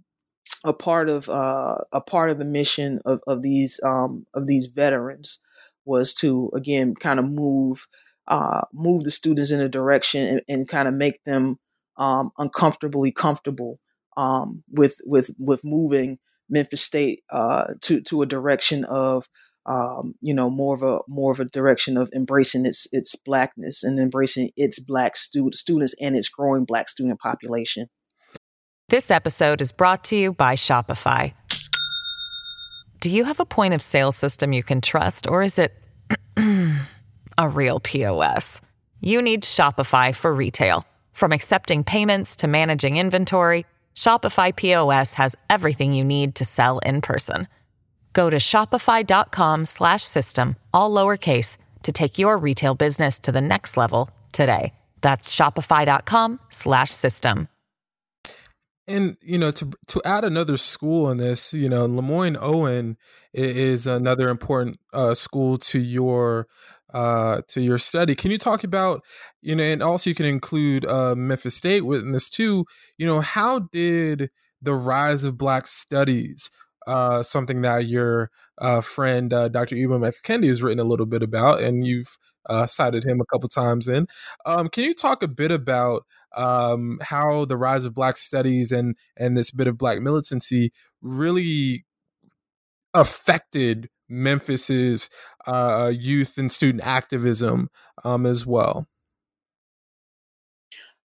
[0.64, 4.66] a part of uh, a part of the mission of, of these um, of these
[4.66, 5.38] veterans
[5.84, 7.86] was to again kind of move
[8.28, 11.58] uh, move the students in a direction and, and kind of make them
[11.96, 13.78] um, uncomfortably comfortable
[14.16, 19.28] um, with with with moving Memphis State uh, to to a direction of
[19.66, 23.84] um, you know more of a more of a direction of embracing its its blackness
[23.84, 27.88] and embracing its black stu- students and its growing black student population.
[28.88, 31.32] This episode is brought to you by Shopify.
[32.98, 35.72] Do you have a point of sale system you can trust, or is it
[37.38, 38.60] a real POS?
[39.00, 40.84] You need Shopify for retail.
[41.12, 47.00] From accepting payments to managing inventory, Shopify POS has everything you need to sell in
[47.00, 47.48] person.
[48.12, 54.72] Go to shopify.com/system all lowercase to take your retail business to the next level today.
[55.00, 57.48] That's shopify.com/system.
[58.88, 62.96] And you know, to to add another school in this, you know, Lemoyne Owen
[63.32, 66.48] is another important uh, school to your
[66.92, 68.14] uh, to your study.
[68.14, 69.02] Can you talk about,
[69.42, 72.64] you know, and also you can include uh, Memphis State within this too.
[72.98, 74.30] You know, how did
[74.62, 76.50] the rise of Black studies,
[76.86, 79.76] uh, something that your uh, friend uh, Dr.
[79.76, 80.20] Ibram X.
[80.20, 82.18] Kendi has written a little bit about, and you've
[82.48, 84.06] uh, cited him a couple times in.
[84.44, 86.04] Um, can you talk a bit about
[86.36, 91.84] um, how the rise of Black studies and and this bit of Black militancy really
[92.94, 95.08] affected Memphis's
[95.46, 97.70] uh, youth and student activism
[98.04, 98.86] um, as well.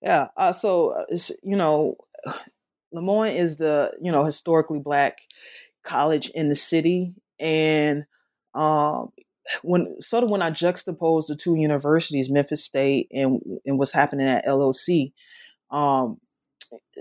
[0.01, 0.27] Yeah.
[0.37, 1.95] Uh, so uh, you know,
[2.91, 5.17] Lemoyne is the you know historically black
[5.83, 8.05] college in the city, and
[8.53, 9.09] um,
[9.63, 14.27] when sort of when I juxtaposed the two universities, Memphis State and and what's happening
[14.27, 15.11] at LOC,
[15.71, 16.19] um,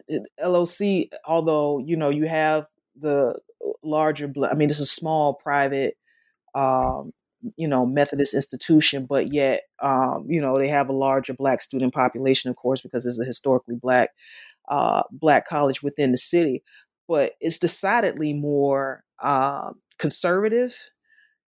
[0.45, 2.66] LOC, although you know you have
[2.97, 3.39] the
[3.82, 5.97] larger, I mean, it's a small private
[6.55, 7.12] um,
[7.57, 11.95] you know Methodist institution, but yet um, you know they have a larger Black student
[11.95, 14.11] population, of course, because it's a historically Black
[14.68, 16.62] uh, Black college within the city.
[17.07, 20.76] But it's decidedly more uh, conservative.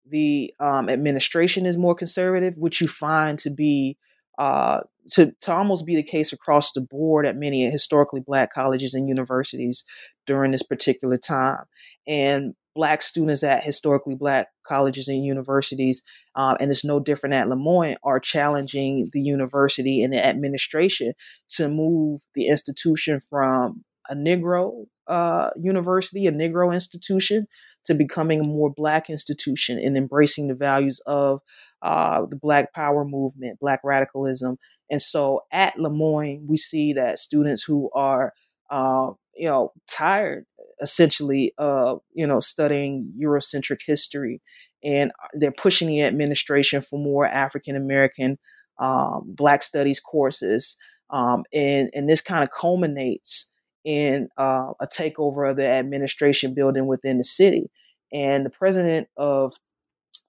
[0.08, 3.98] The um, administration is more conservative, which you find to be
[4.38, 4.80] uh,
[5.10, 9.08] to to almost be the case across the board at many historically Black colleges and
[9.08, 9.84] universities
[10.26, 11.64] during this particular time.
[12.06, 16.02] And black students at historically black colleges and universities,
[16.34, 21.12] um, and it's no different at Lemoyne, are challenging the university and the administration
[21.50, 27.46] to move the institution from a Negro uh, university, a Negro institution,
[27.84, 31.40] to becoming a more black institution and embracing the values of
[31.82, 34.56] uh, the Black Power movement, Black radicalism.
[34.90, 38.32] And so at Lemoyne, we see that students who are,
[38.70, 40.44] uh, you know, tired
[40.82, 44.42] essentially uh, you know studying Eurocentric history,
[44.84, 48.38] and uh, they're pushing the administration for more African American
[48.78, 50.76] um, Black Studies courses,
[51.10, 53.50] um, and and this kind of culminates
[53.84, 57.70] in uh, a takeover of the administration building within the city,
[58.12, 59.54] and the president of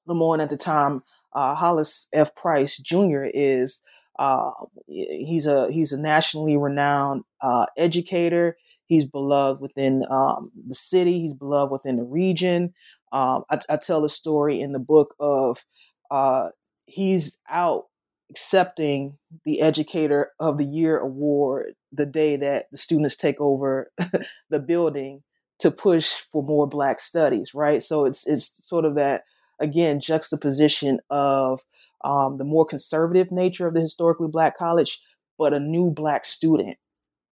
[0.06, 1.02] Lemoyne at the time,
[1.34, 2.36] uh, Hollis F.
[2.36, 3.26] Price Jr.
[3.34, 3.82] is
[4.20, 4.52] uh,
[4.88, 8.58] he's a he's a nationally renowned uh, educator.
[8.86, 11.22] He's beloved within um, the city.
[11.22, 12.74] He's beloved within the region.
[13.12, 15.64] Um, I, I, tell the story in the book of
[16.10, 16.50] uh,
[16.86, 17.86] he's out
[18.32, 23.92] accepting the Educator of the Year award the day that the students take over
[24.50, 25.22] the building
[25.60, 27.54] to push for more Black studies.
[27.54, 27.82] Right.
[27.82, 29.24] So it's it's sort of that
[29.60, 31.62] again juxtaposition of
[32.04, 35.00] um, the more conservative nature of the historically Black college,
[35.38, 36.78] but a new Black student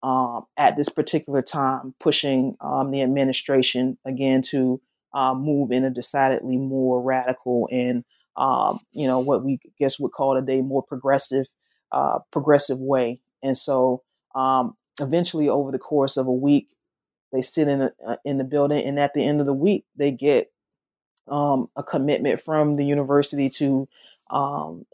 [0.02, 4.80] um, at this particular time, pushing um, the administration again to
[5.12, 8.04] um, move in a decidedly more radical and
[8.36, 11.46] um, you know what we guess would call today more progressive,
[11.92, 13.20] uh, progressive way.
[13.42, 14.02] And so
[14.34, 16.68] um, eventually, over the course of a week,
[17.32, 19.84] they sit in a, uh, in the building, and at the end of the week,
[19.96, 20.50] they get
[21.28, 23.88] um, a commitment from the university to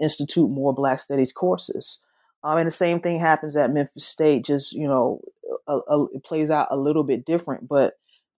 [0.00, 2.02] institute more Black Studies courses.
[2.46, 4.44] Um, and the same thing happens at Memphis State.
[4.44, 5.20] Just you know,
[5.66, 7.94] a, a, it plays out a little bit different, but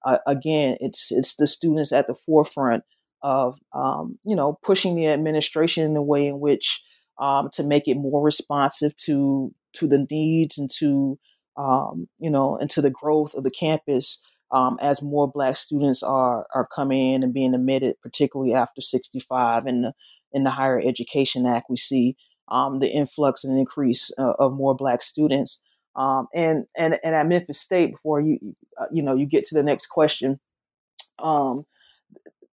[0.07, 2.85] uh, again, it's it's the students at the forefront
[3.23, 6.83] of um, you know pushing the administration in a way in which
[7.21, 11.19] um, to make it more responsive to to the needs and to
[11.59, 16.03] um, you know and to the growth of the campus um, as more Black students
[16.03, 19.93] are are coming in and being admitted, particularly after 65 and the
[20.33, 22.17] in the Higher Education Act, we see
[22.51, 25.63] um, the influx and increase uh, of more Black students.
[25.97, 28.39] Um, and and and at Memphis State, before you
[28.81, 30.39] uh, you know you get to the next question,
[31.19, 31.65] um,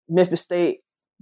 [0.10, 0.80] Memphis State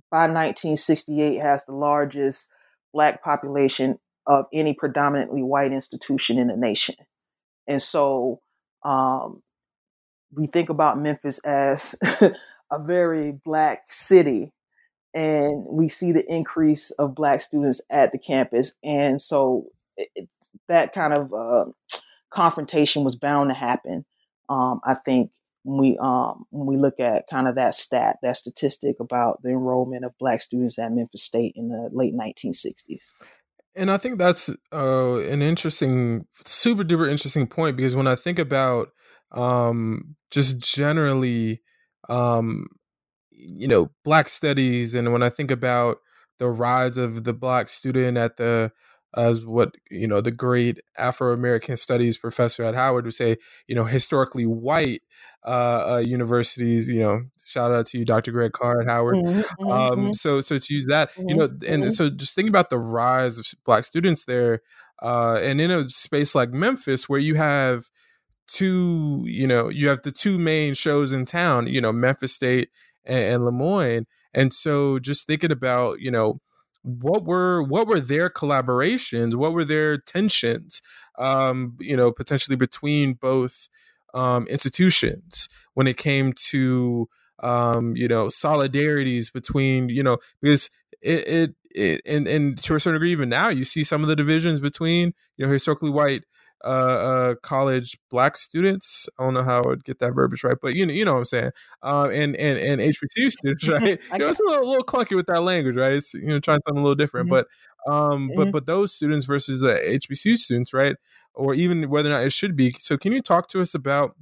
[0.09, 2.53] by 1968 has the largest
[2.93, 6.95] Black population of any predominantly white institution in the nation,
[7.67, 8.39] and so
[8.83, 9.41] um,
[10.31, 14.53] we think about Memphis as a very Black city
[15.13, 18.75] and we see the increase of black students at the campus.
[18.83, 20.29] And so it,
[20.67, 21.65] that kind of uh,
[22.31, 24.05] confrontation was bound to happen
[24.49, 25.31] um, i think
[25.63, 29.49] when we um, when we look at kind of that stat that statistic about the
[29.49, 33.13] enrollment of black students at memphis state in the late 1960s
[33.75, 38.39] and i think that's uh, an interesting super duper interesting point because when i think
[38.39, 38.89] about
[39.31, 41.61] um, just generally
[42.07, 42.67] um,
[43.45, 45.97] you know black studies and when i think about
[46.39, 48.71] the rise of the black student at the
[49.15, 53.37] as what you know the great Afro American Studies professor at Howard would say,
[53.67, 55.01] you know, historically white
[55.45, 56.89] uh, uh, universities.
[56.89, 58.31] You know, shout out to you, Dr.
[58.31, 59.15] Greg Carr at Howard.
[59.15, 59.71] Mm-hmm, mm-hmm.
[59.71, 60.11] Um, mm-hmm.
[60.13, 61.89] so so to use that, mm-hmm, you know, and mm-hmm.
[61.89, 64.61] so just thinking about the rise of black students there,
[65.01, 67.83] uh, and in a space like Memphis where you have
[68.47, 72.69] two, you know, you have the two main shows in town, you know, Memphis State
[73.05, 76.39] and, and Lemoyne, and so just thinking about, you know
[76.83, 80.81] what were what were their collaborations what were their tensions
[81.17, 83.69] um you know potentially between both
[84.13, 87.07] um institutions when it came to
[87.41, 90.69] um you know solidarities between you know because
[91.01, 94.09] it it, it and and to a certain degree even now you see some of
[94.09, 96.25] the divisions between you know historically white
[96.63, 99.09] uh, uh, college black students.
[99.19, 101.13] I don't know how I would get that verbiage right, but you know, you know
[101.13, 101.51] what I'm saying.
[101.81, 103.99] Um, and and and HBCU students, right?
[104.11, 105.93] you know, it's a little, little, clunky with that language, right?
[105.93, 107.43] It's you know trying something a little different, mm-hmm.
[107.85, 108.37] but um, mm-hmm.
[108.37, 110.95] but but those students versus uh, HBCU students, right?
[111.33, 112.75] Or even whether or not it should be.
[112.77, 114.15] So, can you talk to us about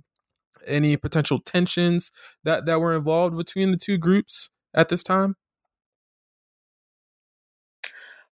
[0.65, 2.11] any potential tensions
[2.43, 5.35] that that were involved between the two groups at this time?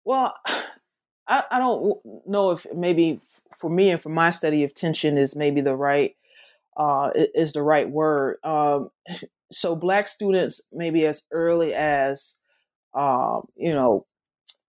[0.05, 0.34] Well,
[1.28, 3.19] I, I don't know if maybe
[3.59, 6.15] for me and for my study of tension is maybe the right
[6.75, 8.38] uh, is the right word.
[8.43, 8.89] Um,
[9.51, 12.36] so black students maybe as early as
[12.93, 14.05] um, you know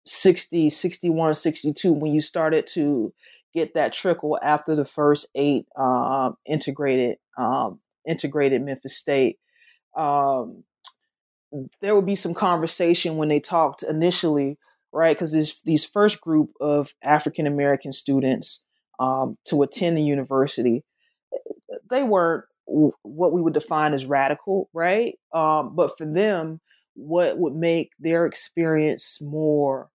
[0.05, 3.13] 60 61 62 when you started to
[3.53, 9.37] get that trickle after the first eight um, integrated um, integrated memphis state
[9.95, 10.63] um,
[11.81, 14.57] there would be some conversation when they talked initially
[14.93, 18.65] right because this these first group of african american students
[18.99, 20.83] um, to attend the university,
[21.89, 25.15] they weren't what we would define as radical, right?
[25.33, 26.59] Um, but for them,
[26.93, 29.89] what would make their experience more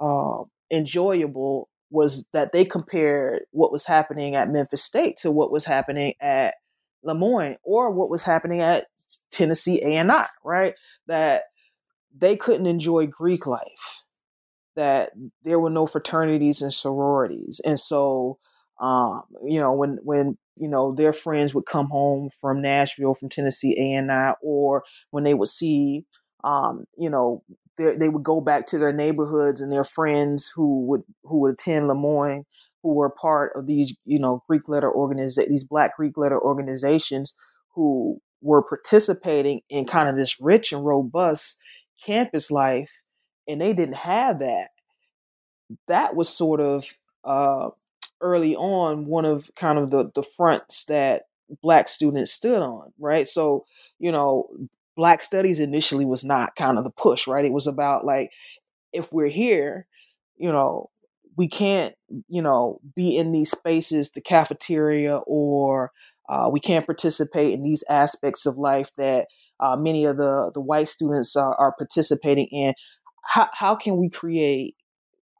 [0.00, 5.64] uh, enjoyable was that they compared what was happening at Memphis State to what was
[5.64, 6.54] happening at
[7.04, 8.86] Lemoyne or what was happening at
[9.30, 10.74] Tennessee A&I, right?
[11.06, 11.42] That
[12.16, 14.04] they couldn't enjoy Greek life,
[14.76, 15.10] that
[15.42, 17.60] there were no fraternities and sororities.
[17.64, 18.38] And so
[18.80, 23.28] um, you know, when when you know their friends would come home from Nashville, from
[23.28, 26.04] Tennessee A and I, or when they would see,
[26.44, 27.42] um, you know,
[27.78, 31.88] they would go back to their neighborhoods and their friends who would who would attend
[31.88, 32.44] Lemoyne,
[32.82, 37.34] who were part of these, you know, Greek letter organizations, these Black Greek letter organizations,
[37.74, 41.58] who were participating in kind of this rich and robust
[42.04, 42.90] campus life,
[43.48, 44.70] and they didn't have that.
[45.88, 46.86] That was sort of
[47.24, 47.70] uh,
[48.20, 51.22] early on one of kind of the the fronts that
[51.62, 53.64] black students stood on right so
[53.98, 54.48] you know
[54.96, 58.32] black studies initially was not kind of the push right it was about like
[58.92, 59.86] if we're here
[60.38, 60.90] you know
[61.36, 61.94] we can't
[62.28, 65.92] you know be in these spaces the cafeteria or
[66.28, 69.26] uh, we can't participate in these aspects of life that
[69.60, 72.74] uh, many of the the white students are, are participating in
[73.26, 74.76] how, how can we create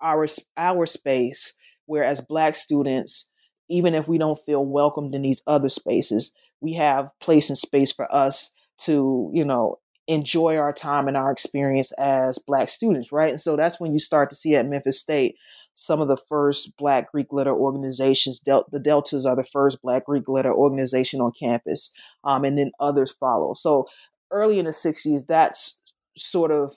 [0.02, 0.26] our
[0.56, 1.56] our space
[1.86, 3.30] where as Black students,
[3.68, 7.92] even if we don't feel welcomed in these other spaces, we have place and space
[7.92, 9.78] for us to, you know,
[10.08, 13.30] enjoy our time and our experience as Black students, right?
[13.30, 15.36] And so that's when you start to see at Memphis State
[15.74, 18.40] some of the first Black Greek letter organizations.
[18.40, 21.92] Del- the Deltas are the first Black Greek letter organization on campus,
[22.24, 23.54] um, and then others follow.
[23.54, 23.86] So
[24.30, 25.80] early in the 60s, that's
[26.16, 26.76] sort of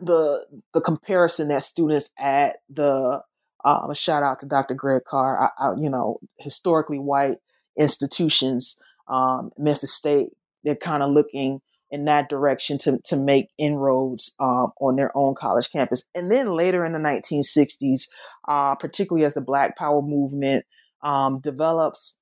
[0.00, 3.22] the the comparison that students at the
[3.64, 4.74] um, a shout out to Dr.
[4.74, 5.52] Greg Carr.
[5.58, 7.38] I, I, you know, historically white
[7.78, 8.78] institutions,
[9.08, 10.30] um, Memphis State,
[10.64, 11.60] they're kind of looking
[11.90, 16.04] in that direction to to make inroads um, on their own college campus.
[16.14, 18.08] And then later in the 1960s,
[18.48, 20.64] uh, particularly as the Black Power movement
[21.02, 22.16] um, develops,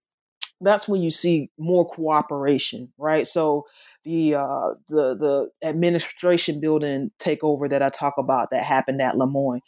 [0.61, 3.27] that's when you see more cooperation, right?
[3.27, 3.67] So
[4.11, 9.61] the uh, the the administration building takeover that I talk about that happened at Lemoyne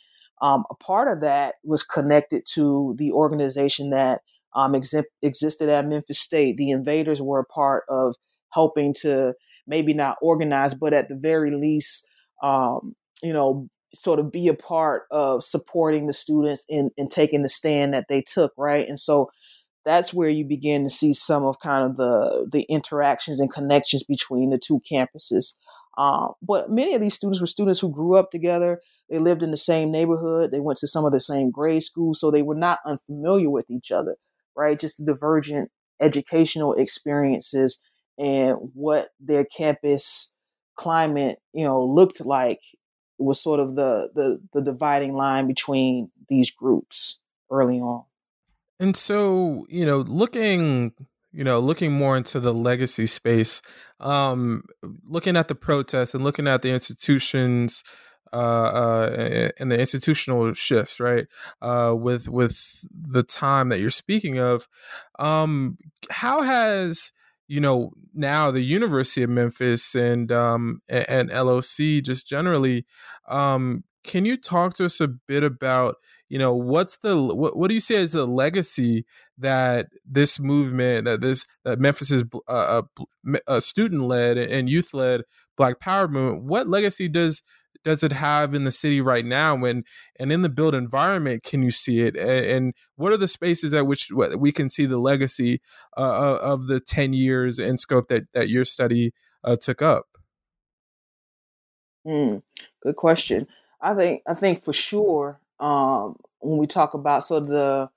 [0.43, 4.23] um, a part of that was connected to the organization that
[4.55, 6.57] um, existed at Memphis State.
[6.57, 8.17] The invaders were a part of
[8.51, 9.35] helping to
[9.69, 12.09] maybe not organize, but at the very least,
[12.43, 17.49] um, you know, sort of be a part of supporting the students in taking the
[17.49, 18.89] stand that they took, right?
[18.89, 19.31] And so
[19.85, 24.03] that's where you begin to see some of kind of the the interactions and connections
[24.03, 25.55] between the two campuses.
[25.99, 28.81] Uh, but many of these students were students who grew up together.
[29.11, 30.51] They lived in the same neighborhood.
[30.51, 33.71] They went to some of the same grade schools, so they were not unfamiliar with
[33.71, 34.17] each other,
[34.57, 34.79] right?
[34.79, 35.71] Just divergent
[36.01, 37.81] educational experiences
[38.19, 40.35] and what their campus
[40.77, 42.61] climate, you know, looked like
[43.19, 47.21] was sort of the the the dividing line between these groups
[47.51, 48.05] early on.
[48.83, 50.93] And so, you know, looking
[51.33, 53.63] you know, looking more into the legacy space,
[54.01, 54.65] um,
[55.05, 57.83] looking at the protests and looking at the institutions
[58.35, 61.27] uh, uh, and the institutional shifts, right?
[61.63, 64.69] Uh, with with the time that you're speaking of,
[65.19, 65.79] um,
[66.11, 67.13] how has
[67.47, 72.85] you know now the University of Memphis and um, and, LOC just generally,
[73.29, 75.97] um, can you talk to us a bit about
[76.33, 79.05] you know what's the what, what do you say is the legacy
[79.37, 82.81] that this movement that this that Memphis is uh,
[83.29, 85.25] uh, uh student led and youth led
[85.59, 86.45] Black Power movement?
[86.45, 87.43] What legacy does
[87.85, 89.63] does it have in the city right now?
[89.63, 89.85] And
[90.19, 92.17] and in the built environment can you see it?
[92.17, 95.61] And, and what are the spaces at which we can see the legacy
[95.99, 99.13] uh, uh, of the 10 years in scope that that your study
[99.45, 100.07] uh, took up?
[102.07, 102.43] Mm,
[102.83, 103.47] good question.
[103.83, 107.91] I think i think for sure um, when we talk about sort of the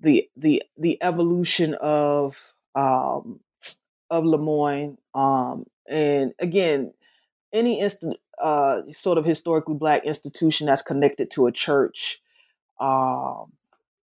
[0.00, 3.40] the the the evolution of um,
[4.10, 6.92] of Lemoyne, um, and again,
[7.52, 12.20] any instant uh, sort of historically black institution that's connected to a church,
[12.80, 13.52] um,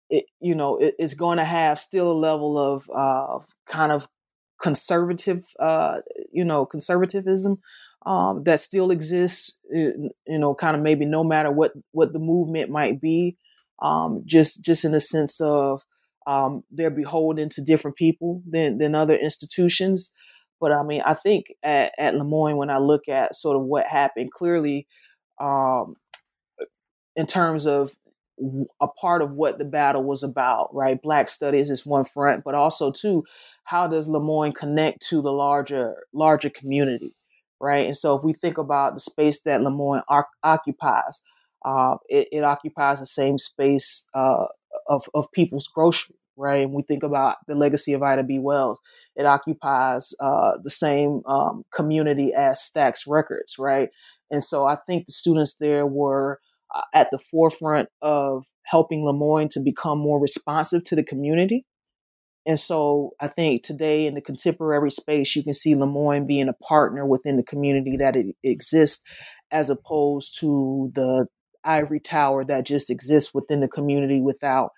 [0.09, 4.07] it you know it, it's going to have still a level of uh, kind of
[4.61, 6.01] conservative, uh,
[6.31, 7.59] you know, conservatism
[8.05, 9.57] um, that still exists.
[9.69, 13.37] You know, kind of maybe no matter what what the movement might be,
[13.81, 15.81] um, just just in the sense of
[16.27, 20.13] um, they're beholden to different people than than other institutions.
[20.59, 23.87] But I mean, I think at, at Lemoyne, when I look at sort of what
[23.87, 24.87] happened, clearly,
[25.39, 25.95] um,
[27.15, 27.95] in terms of
[28.79, 31.01] a part of what the battle was about, right?
[31.01, 33.23] Black studies is one front, but also too,
[33.63, 37.15] how does Lemoyne connect to the larger larger community?
[37.61, 37.85] Right?
[37.85, 40.01] And so if we think about the space that Lemoyne
[40.43, 41.21] occupies,
[41.63, 44.45] uh, it, it, occupies the same space uh,
[44.87, 46.63] of, of people's grocery, right?
[46.63, 48.39] And we think about the legacy of Ida B.
[48.39, 48.81] Wells,
[49.15, 53.89] it occupies uh, the same um, community as Stax Records, right?
[54.31, 56.39] And so I think the students there were
[56.73, 61.65] uh, at the forefront of helping Lemoyne to become more responsive to the community
[62.45, 66.53] and so I think today in the contemporary space, you can see Lemoyne being a
[66.53, 69.03] partner within the community that it exists,
[69.51, 71.27] as opposed to the
[71.63, 74.71] ivory tower that just exists within the community without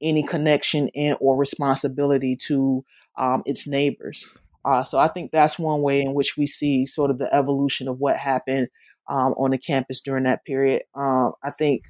[0.00, 2.84] any connection and or responsibility to
[3.16, 4.30] um, its neighbors.
[4.64, 7.88] Uh, so I think that's one way in which we see sort of the evolution
[7.88, 8.68] of what happened
[9.08, 10.82] um, on the campus during that period.
[10.94, 11.84] Um, I think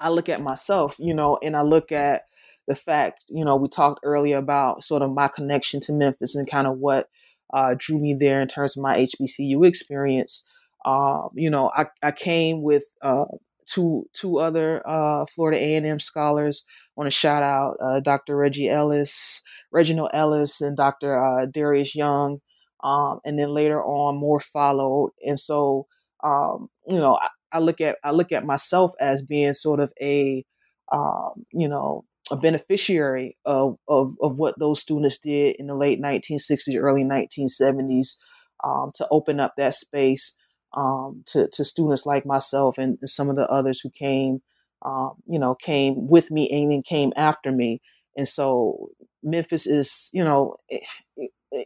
[0.00, 2.22] I look at myself, you know, and I look at
[2.68, 6.48] the fact, you know, we talked earlier about sort of my connection to Memphis and
[6.48, 7.08] kind of what
[7.52, 10.44] uh, drew me there in terms of my HBCU experience.
[10.84, 13.24] Uh, you know, I, I came with uh,
[13.66, 16.64] two two other uh, Florida A&M scholars.
[16.68, 18.36] I want to shout out uh, Dr.
[18.36, 19.42] Reggie Ellis,
[19.72, 21.18] Reginald Ellis, and Dr.
[21.18, 22.40] Uh, Darius Young.
[22.84, 25.12] Um, and then later on, more followed.
[25.26, 25.86] And so,
[26.22, 29.92] um, you know, I, I, look at I look at myself as being sort of
[30.00, 30.44] a
[30.92, 36.00] um, you know a beneficiary of, of, of what those students did in the late
[36.00, 38.16] 1960s, early 1970s
[38.64, 40.36] um, to open up that space
[40.76, 44.42] um, to, to students like myself and some of the others who came,
[44.84, 47.80] um, you know, came with me and then came after me.
[48.16, 48.90] And so
[49.22, 50.56] Memphis is, you know,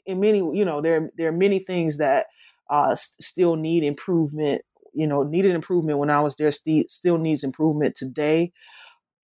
[0.07, 2.27] in many, you know, there, there are many things that
[2.71, 4.63] uh, still need improvement,
[4.95, 8.53] you know, needed improvement when I was there, st- still needs improvement today.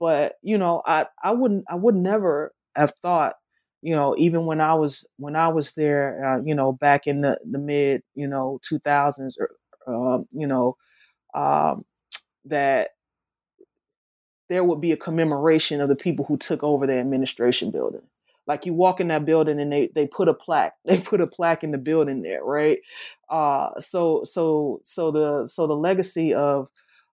[0.00, 3.34] But you know, I I wouldn't I would never have thought
[3.82, 7.20] you know even when i was when i was there uh, you know back in
[7.22, 9.50] the, the mid you know 2000s or
[10.16, 10.76] um, you know
[11.34, 11.84] um,
[12.46, 12.90] that
[14.48, 18.02] there would be a commemoration of the people who took over the administration building.
[18.46, 21.26] Like you walk in that building and they they put a plaque they put a
[21.26, 22.78] plaque in the building there right?
[23.28, 26.68] Uh so so so the so the legacy of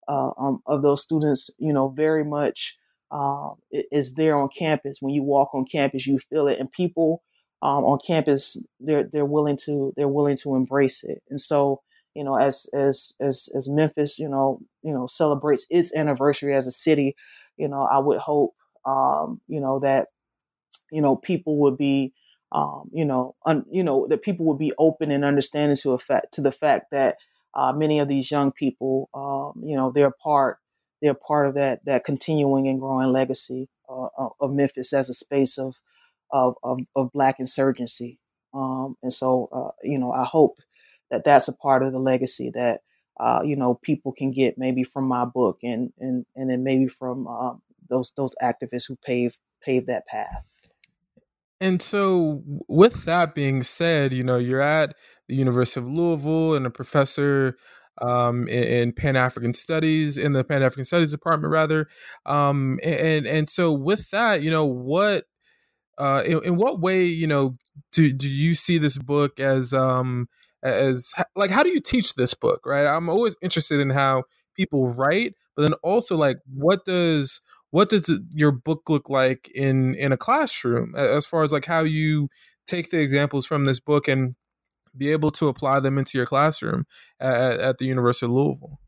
[0.08, 2.78] uh, um, of those students, you know, very much
[3.12, 4.97] um, is there on campus.
[5.01, 7.24] When you walk on campus, you feel it, and people
[7.62, 11.22] um, on campus they're they're willing to they're willing to embrace it.
[11.30, 11.82] And so,
[12.14, 16.68] you know, as as as as Memphis, you know, you know, celebrates its anniversary as
[16.68, 17.16] a city,
[17.58, 18.53] you know, I would hope,
[18.86, 20.08] um, you know, that
[20.91, 22.14] you know people would be
[22.51, 25.97] um, you know, un, you know that people would be open and understanding to a
[25.97, 27.18] fact to the fact that
[27.56, 30.60] uh, many of these young people, um, you know, they're part
[31.01, 34.08] they're part of that that continuing and growing legacy uh,
[34.39, 35.76] of Memphis as a space of
[36.32, 38.20] of, of, of black insurgency.
[38.53, 40.58] Um, and so, uh, you know, I hope
[41.12, 42.82] that that's a part of the legacy that
[43.20, 46.88] uh, you know people can get maybe from my book and and and then maybe
[46.88, 47.53] from uh,
[47.89, 50.43] those those activists who paved pave that path.
[51.62, 54.93] And so, with that being said, you know, you're at
[55.28, 57.57] the University of Louisville and a professor
[58.01, 61.88] um, in, in Pan African Studies in the Pan African Studies department, rather.
[62.26, 65.26] Um, and and so, with that, you know, what
[65.97, 67.57] uh, in, in what way, you know,
[67.91, 70.28] do do you see this book as um
[70.63, 72.86] as like how do you teach this book, right?
[72.86, 74.23] I'm always interested in how
[74.55, 79.95] people write, but then also like what does what does your book look like in
[79.95, 82.30] in a classroom as far as like how you
[82.67, 84.36] take the examples from this book and
[84.98, 86.86] be able to apply them into your classroom
[87.20, 88.80] at, at the University of Louisville?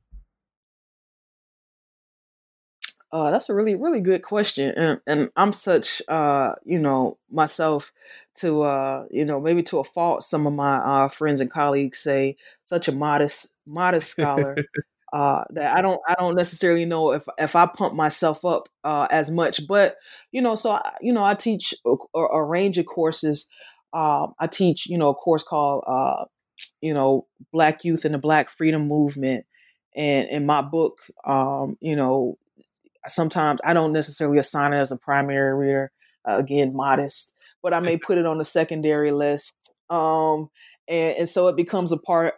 [3.10, 7.94] Uh, that's a really, really good question, and and I'm such, uh, you know, myself
[8.36, 10.24] to, uh, you know, maybe to a fault.
[10.24, 14.58] Some of my uh, friends and colleagues say such a modest, modest scholar.
[15.14, 19.08] uh, that I don't I don't necessarily know if if I pump myself up uh,
[19.10, 19.96] as much, but
[20.32, 23.50] you know, so I, you know, I teach a, a range of courses.
[23.98, 26.26] Uh, I teach you know a course called uh,
[26.82, 29.46] you know Black Youth and the Black Freedom Movement,
[29.96, 32.38] and in my book, um, you know,
[33.08, 35.92] sometimes I don't necessarily assign it as a primary reader.
[36.30, 37.34] Uh, again, modest,
[37.64, 39.72] but I may put it on the secondary list.
[39.90, 40.50] Um,
[40.88, 42.36] and, and so it becomes a part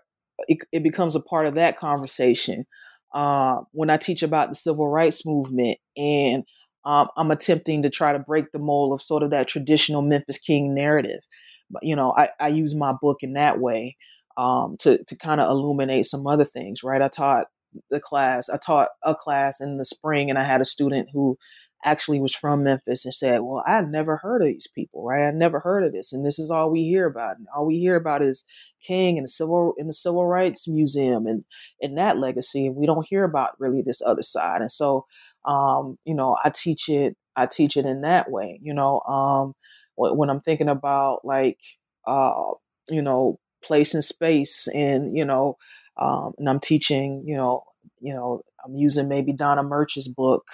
[0.48, 2.66] it, it becomes a part of that conversation.
[3.14, 6.44] Uh, when I teach about the civil rights movement, and
[6.86, 10.38] um, I'm attempting to try to break the mold of sort of that traditional Memphis
[10.38, 11.22] King narrative.
[11.82, 13.96] You know, I, I use my book in that way
[14.38, 16.84] um, to to kind of illuminate some other things.
[16.84, 17.02] Right?
[17.02, 17.48] I taught
[17.92, 18.50] the class.
[18.50, 21.38] I taught a class in the spring, and I had a student who
[21.86, 25.28] actually was from Memphis and said, "Well, I never heard of these people, right?
[25.28, 27.38] I never heard of this, and this is all we hear about.
[27.38, 28.44] And all we hear about is
[28.86, 31.44] King and the civil in the Civil Rights Museum and
[31.82, 34.62] and that legacy, and we don't hear about really this other side.
[34.62, 35.06] And so,
[35.46, 37.16] um, you know, I teach it.
[37.36, 38.60] I teach it in that way.
[38.62, 39.54] You know, um,
[40.00, 41.60] when, I'm thinking about like,
[42.08, 42.52] uh,
[42.90, 45.58] you know, place and space, and you know,
[45.98, 47.64] um, and I'm teaching, you know,
[48.00, 50.46] you know, I'm using maybe Donna Murch's book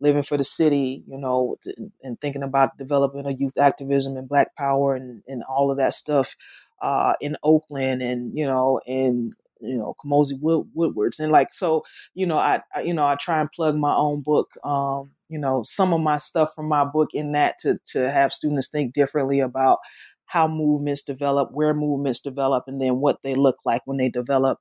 [0.00, 1.56] living for the city, you know,
[2.02, 5.94] and thinking about developing a youth activism and Black Power and, and all of that
[5.94, 6.36] stuff
[6.82, 11.84] uh, in Oakland and you know in you know Komozi Wood, Woodard's and like so
[12.14, 15.38] you know I, I, you know I try and plug my own book um, you
[15.38, 18.92] know some of my stuff from my book in that to to have students think
[18.92, 19.78] differently about
[20.26, 24.58] how movements develop, where movements develop, and then what they look like when they develop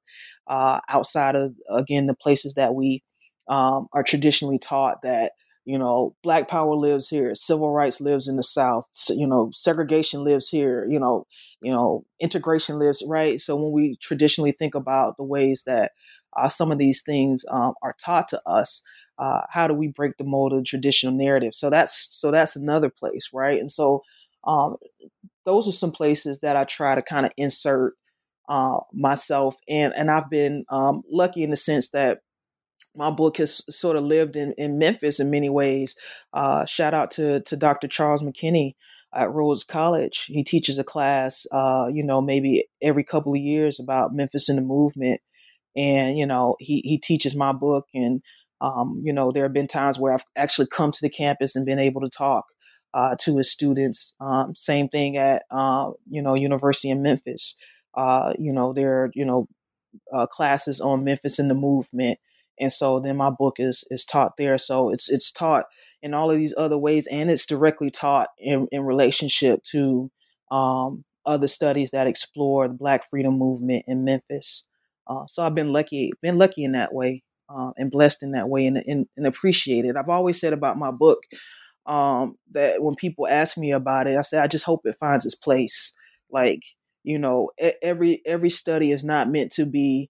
[0.47, 3.03] uh, outside of again the places that we
[3.47, 5.31] um, are traditionally taught that
[5.65, 10.23] you know black power lives here civil rights lives in the south you know segregation
[10.23, 11.25] lives here you know
[11.61, 13.39] you know integration lives right?
[13.41, 15.91] So when we traditionally think about the ways that
[16.37, 18.83] uh, some of these things um, are taught to us
[19.17, 21.53] uh, how do we break the mold of the traditional narrative?
[21.55, 23.59] So that's so that's another place right?
[23.59, 24.03] And so
[24.45, 24.75] um,
[25.45, 27.93] those are some places that i try to kind of insert
[28.49, 32.19] uh, myself and and i've been um, lucky in the sense that
[32.95, 35.95] my book has sort of lived in, in Memphis in many ways.
[36.33, 37.87] Uh, shout out to to Dr.
[37.87, 38.73] Charles McKinney
[39.13, 40.25] at Rhodes College.
[40.27, 44.57] He teaches a class, uh, you know, maybe every couple of years about Memphis and
[44.57, 45.21] the movement,
[45.75, 48.21] and you know, he he teaches my book, and
[48.61, 51.65] um, you know, there have been times where I've actually come to the campus and
[51.65, 52.45] been able to talk
[52.93, 54.15] uh, to his students.
[54.19, 57.55] Um, same thing at uh, you know University in Memphis.
[57.95, 59.47] Uh, you know, there are you know
[60.13, 62.19] uh, classes on Memphis and the movement
[62.59, 64.57] and so then my book is is taught there.
[64.57, 65.65] So it's it's taught
[66.01, 70.11] in all of these other ways and it's directly taught in, in relationship to
[70.51, 74.65] um, other studies that explore the black freedom movement in memphis.
[75.07, 78.49] Uh, so i've been lucky been lucky in that way uh, and blessed in that
[78.49, 81.19] way and, and, and appreciated i've always said about my book
[81.85, 85.23] um, that when people ask me about it i say i just hope it finds
[85.25, 85.93] its place.
[86.31, 86.63] Like
[87.03, 87.51] you know
[87.81, 90.09] every every study is not meant to be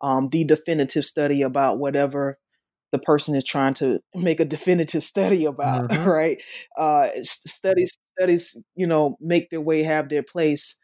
[0.00, 2.38] um, the definitive study about whatever
[2.92, 6.04] the person is trying to make a definitive study about, mm-hmm.
[6.08, 6.42] right?
[6.78, 10.78] Uh, studies, studies, you know, make their way, have their place,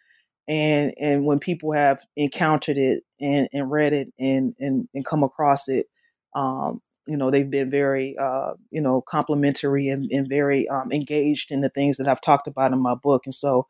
[0.48, 5.22] and and when people have encountered it and, and read it and, and and come
[5.22, 5.86] across it,
[6.34, 11.50] um, you know, they've been very, uh, you know, complimentary and, and very um, engaged
[11.50, 13.66] in the things that I've talked about in my book, and so.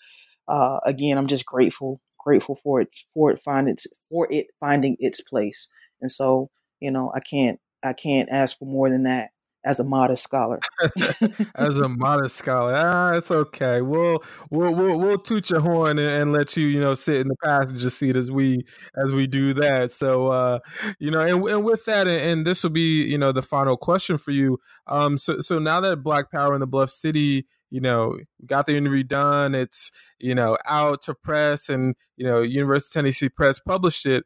[0.49, 3.77] Uh, again, I'm just grateful grateful for it for it finding
[4.09, 5.71] for it finding its place.
[6.01, 6.51] And so,
[6.81, 9.31] you know, I can't I can't ask for more than that.
[9.65, 10.59] as a modest scholar.
[11.55, 13.81] as a modest scholar, ah, it's okay.
[13.81, 17.29] We'll we'll we'll, we'll toot your horn and, and, let you you know sit in
[17.29, 18.65] the passenger seat as we
[18.97, 19.93] as we do that.
[19.93, 20.59] So uh,
[20.99, 23.77] you know, and, and with that, and, and, this will be you know the final
[23.77, 24.59] question for you.
[24.89, 28.77] Um, so so now that Black Power in the Bluff City you know, got the
[28.77, 29.55] interview done.
[29.55, 34.25] It's, you know, out to press and, you know, University of Tennessee Press published it.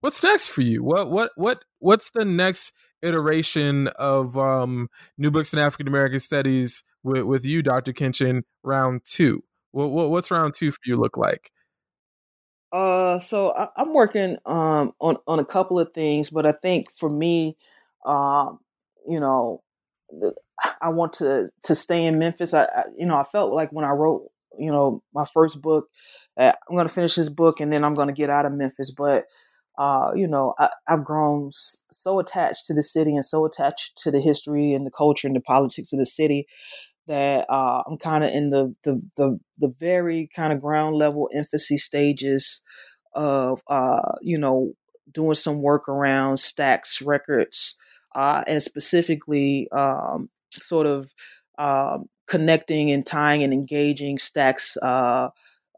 [0.00, 0.84] What's next for you?
[0.84, 6.84] What, what, what, what's the next iteration of um, New Books in African American Studies
[7.02, 7.92] with, with you, Dr.
[7.92, 9.42] Kinchen, round two?
[9.72, 11.50] What, what, what's round two for you look like?
[12.70, 16.94] Uh, so I, am working um on on a couple of things, but I think
[16.94, 17.56] for me,
[18.04, 18.58] um,
[19.08, 19.62] you know,
[20.80, 22.54] I want to to stay in Memphis.
[22.54, 25.88] I, I, you know I felt like when I wrote you know my first book,
[26.38, 28.52] uh, I'm going to finish this book and then I'm going to get out of
[28.52, 28.90] Memphis.
[28.90, 29.26] But
[29.78, 34.10] uh, you know I, have grown so attached to the city and so attached to
[34.10, 36.46] the history and the culture and the politics of the city
[37.06, 41.28] that uh, I'm kind of in the, the the the very kind of ground level
[41.34, 42.62] infancy stages
[43.14, 44.72] of uh, you know
[45.10, 47.78] doing some work around Stax Records
[48.14, 50.28] uh, and specifically um,
[50.62, 51.12] sort of
[51.58, 55.30] um, connecting and tying and engaging Stax uh,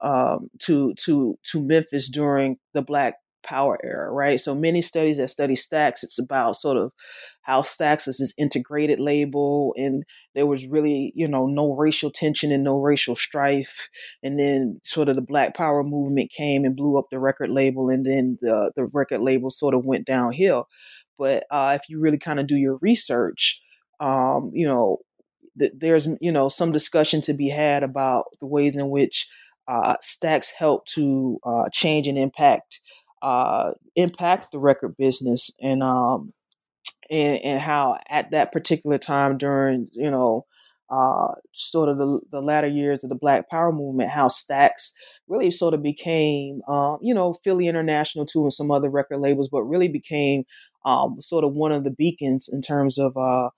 [0.02, 4.38] um, to to to Memphis during the Black Power era, right?
[4.38, 6.92] So many studies that study Stax, it's about sort of
[7.42, 10.04] how Stax is this integrated label, and
[10.34, 13.88] there was really, you know, no racial tension and no racial strife.
[14.22, 17.88] And then sort of the Black Power movement came and blew up the record label,
[17.88, 20.68] and then the the record label sort of went downhill.
[21.18, 23.60] But uh, if you really kind of do your research,
[24.00, 24.98] um, you know,
[25.58, 29.28] th- there's you know some discussion to be had about the ways in which
[29.68, 32.80] uh, Stax help to uh, change and impact
[33.22, 36.32] uh, impact the record business and um,
[37.10, 40.46] and and how at that particular time during you know
[40.90, 44.90] uh, sort of the, the latter years of the Black Power movement, how Stax
[45.28, 49.48] really sort of became, um, you know, Philly International too, and some other record labels,
[49.48, 50.42] but really became
[50.84, 53.50] um, sort of one of the beacons in terms of uh,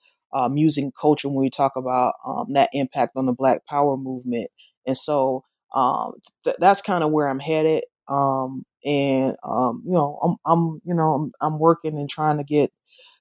[0.51, 4.51] music and culture when we talk about um, that impact on the Black Power movement.
[4.87, 6.13] And so um,
[6.45, 7.85] th- that's kind of where I'm headed.
[8.09, 12.45] Um, and um, you know, I'm, I'm, you know, I'm, I'm working and trying to
[12.45, 12.71] get,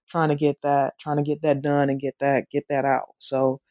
[0.10, 3.10] trying to get that, trying to get that done and get that, get that out.
[3.20, 3.62] So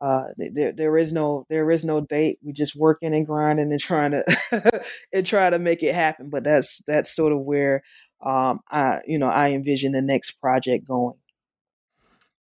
[0.00, 2.38] uh, there, there is no, there is no date.
[2.42, 4.82] We just working and grinding and trying to,
[5.12, 6.30] and try to make it happen.
[6.30, 7.82] But that's, that's sort of where
[8.24, 11.16] um, I, you know, I envision the next project going.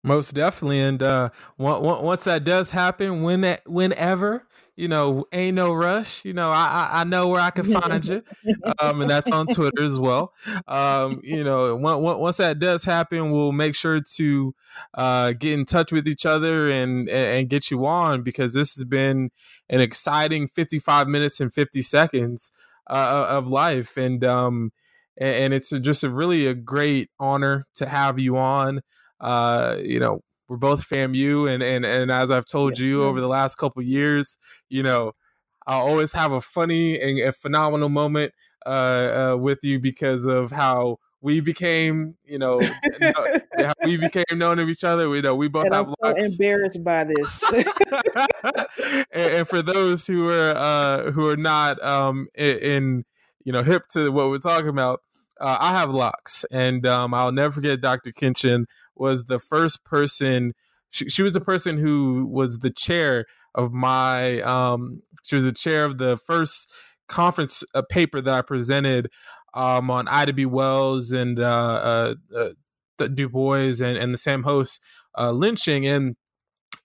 [0.05, 4.45] Most definitely, and uh, once that does happen, when that, whenever,
[4.75, 6.25] you know, ain't no rush.
[6.25, 8.21] You know, I I know where I can find you,
[8.79, 10.33] um, and that's on Twitter as well.
[10.67, 14.53] Um, you know, once that does happen, we'll make sure to
[14.93, 18.83] uh, get in touch with each other and and get you on because this has
[18.83, 19.29] been
[19.69, 22.51] an exciting fifty five minutes and fifty seconds
[22.89, 24.73] uh, of life, and um,
[25.17, 28.81] and, it's just a really a great honor to have you on.
[29.23, 32.85] Uh, you know, we're both FAMU, and and and as I've told yeah.
[32.85, 34.37] you over the last couple years,
[34.69, 35.13] you know,
[35.65, 38.33] i always have a funny and a phenomenal moment
[38.65, 38.69] uh,
[39.33, 42.59] uh, with you because of how we became, you know,
[43.85, 45.09] we became known of each other.
[45.09, 47.43] We know we both and have I'm so embarrassed by this.
[48.83, 53.05] and, and, for those who are uh, who are not um, in,
[53.45, 55.01] you know hip to what we're talking about,
[55.39, 58.11] uh, I have locks, and um, I'll never forget Dr.
[58.11, 58.65] Kinchen
[58.95, 60.53] was the first person.
[60.89, 63.25] She, she was the person who was the chair
[63.55, 64.41] of my.
[64.41, 66.71] Um, she was the chair of the first
[67.07, 69.09] conference uh, paper that I presented
[69.53, 70.45] um, on Ida B.
[70.45, 72.49] Wells and uh, uh, uh
[73.13, 74.79] Du Bois and, and the Sam Hose
[75.17, 76.15] uh, lynching, and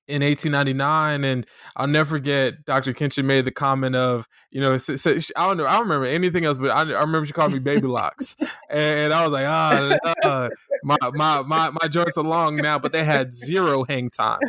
[0.09, 1.47] in 1899 and
[1.77, 5.59] i'll never forget dr kinchen made the comment of you know so, so i don't
[5.59, 8.37] know i don't remember anything else but i, I remember she called me baby locks
[8.71, 10.49] and, i was like ah uh,
[10.83, 14.41] my, my my my joints are long now but they had zero hang time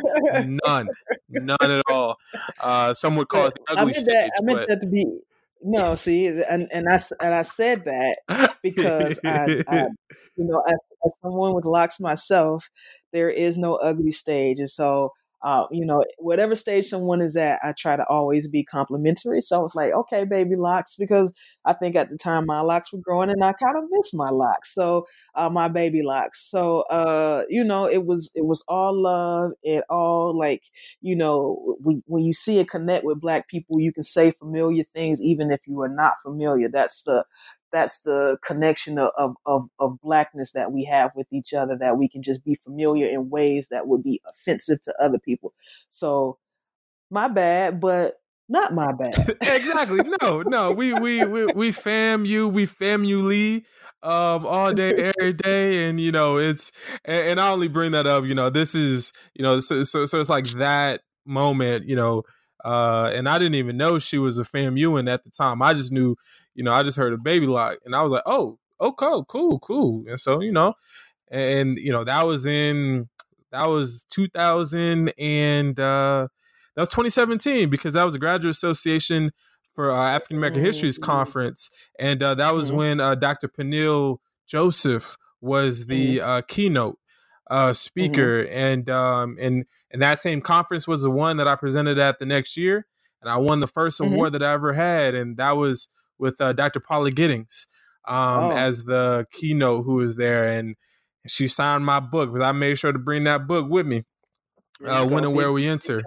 [0.66, 0.88] none
[1.28, 2.16] none at all.
[2.60, 4.86] Uh some would call it the ugly I meant stage, that, I meant that to
[4.86, 5.04] be
[5.62, 9.88] no, see, and and I and I said that because I, I
[10.36, 12.70] you know, as, as, someone with locks myself,
[13.12, 17.58] there is no ugly stage, and so uh, you know, whatever stage someone is at,
[17.62, 19.40] I try to always be complimentary.
[19.40, 21.32] So I was like, okay, baby locks, because
[21.64, 24.30] I think at the time my locks were growing and I kind of missed my
[24.30, 24.74] locks.
[24.74, 26.50] So uh, my baby locks.
[26.50, 29.52] So uh, you know, it was it was all love.
[29.62, 30.62] It all like
[31.00, 34.84] you know, when when you see it connect with Black people, you can say familiar
[34.94, 36.68] things even if you are not familiar.
[36.68, 37.24] That's the
[37.72, 42.08] that's the connection of, of, of blackness that we have with each other that we
[42.08, 45.54] can just be familiar in ways that would be offensive to other people.
[45.90, 46.38] So
[47.10, 49.14] my bad but not my bad.
[49.40, 50.00] Exactly.
[50.20, 53.64] No no we we we, we fam you we fam you lee
[54.02, 56.72] um all day every day and you know it's
[57.04, 60.06] and, and, i only bring that up you know this is you know so, so
[60.06, 62.22] so it's like that moment you know
[62.64, 65.60] uh and i didn't even know she was a famuan at the time.
[65.62, 66.16] I just knew
[66.54, 69.58] you know i just heard a baby lock and i was like oh okay cool
[69.60, 70.74] cool and so you know
[71.30, 73.08] and you know that was in
[73.52, 76.26] that was 2000 and uh
[76.76, 79.32] that was 2017 because that was a graduate association
[79.74, 81.10] for uh, African American Histories mm-hmm.
[81.10, 82.76] Conference, and uh, that was mm-hmm.
[82.76, 83.48] when uh, Dr.
[83.48, 86.28] Peniel Joseph was the mm-hmm.
[86.28, 86.98] Uh, keynote
[87.50, 87.72] uh, mm-hmm.
[87.72, 92.18] speaker, and um, and and that same conference was the one that I presented at
[92.18, 92.86] the next year,
[93.22, 94.12] and I won the 1st mm-hmm.
[94.12, 95.88] award that I ever had, and that was
[96.20, 96.80] with uh, Dr.
[96.80, 97.66] Paula Giddings
[98.06, 98.50] um, oh.
[98.52, 100.76] as the keynote who was there, and
[101.26, 104.04] she signed my book, but I made sure to bring that book with me.
[104.84, 105.96] Uh, when and where we enter.
[105.96, 106.04] Big,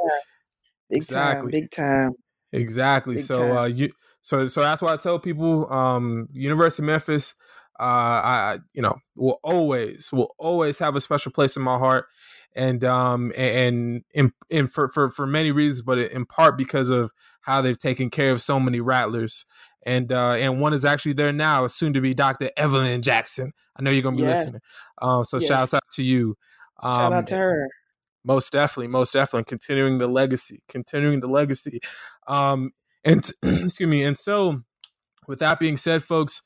[0.89, 1.51] big exactly.
[1.51, 2.11] Time, big time.
[2.51, 3.15] Exactly.
[3.15, 3.91] Big so uh, you
[4.21, 7.35] so so that's why I tell people um, University of Memphis
[7.79, 12.05] uh, I you know will always will always have a special place in my heart
[12.55, 17.11] and um and and, and for, for for many reasons but in part because of
[17.41, 19.45] how they've taken care of so many rattlers
[19.85, 22.49] and uh and one is actually there now soon to be Dr.
[22.57, 23.51] Evelyn Jackson.
[23.77, 24.45] I know you're going to be yes.
[24.45, 24.61] listening.
[25.01, 25.47] Um so yes.
[25.49, 26.35] shouts out to you.
[26.81, 27.69] Um, Shout out to her.
[28.25, 31.81] Most definitely, most definitely, continuing the legacy, continuing the legacy.
[32.27, 32.71] Um,
[33.03, 34.03] and excuse me.
[34.03, 34.61] And so,
[35.27, 36.41] with that being said, folks,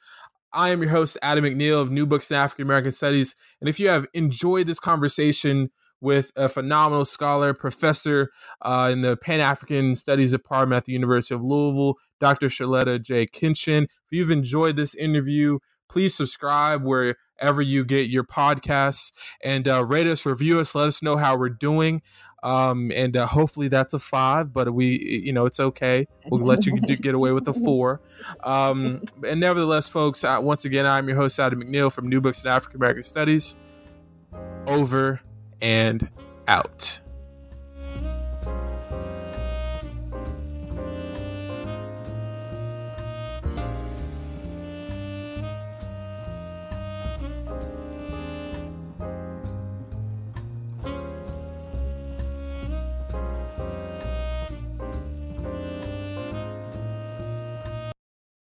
[0.53, 3.35] I am your host, Adam McNeil of New Books in African American Studies.
[3.61, 5.69] And if you have enjoyed this conversation
[6.01, 8.29] with a phenomenal scholar, professor
[8.61, 12.47] uh, in the Pan African Studies Department at the University of Louisville, Dr.
[12.47, 13.25] Shirletta J.
[13.25, 19.11] Kinchen, if you've enjoyed this interview, please subscribe wherever you get your podcasts
[19.43, 22.01] and uh, rate us, review us, let us know how we're doing.
[22.43, 26.07] Um, and uh, hopefully that's a five, but we, you know, it's okay.
[26.27, 28.01] We'll let you get away with a four.
[28.43, 32.49] Um, and nevertheless, folks, once again, I'm your host, Adam McNeil from New Books in
[32.49, 33.55] African American Studies.
[34.67, 35.21] Over
[35.61, 36.09] and
[36.47, 36.99] out.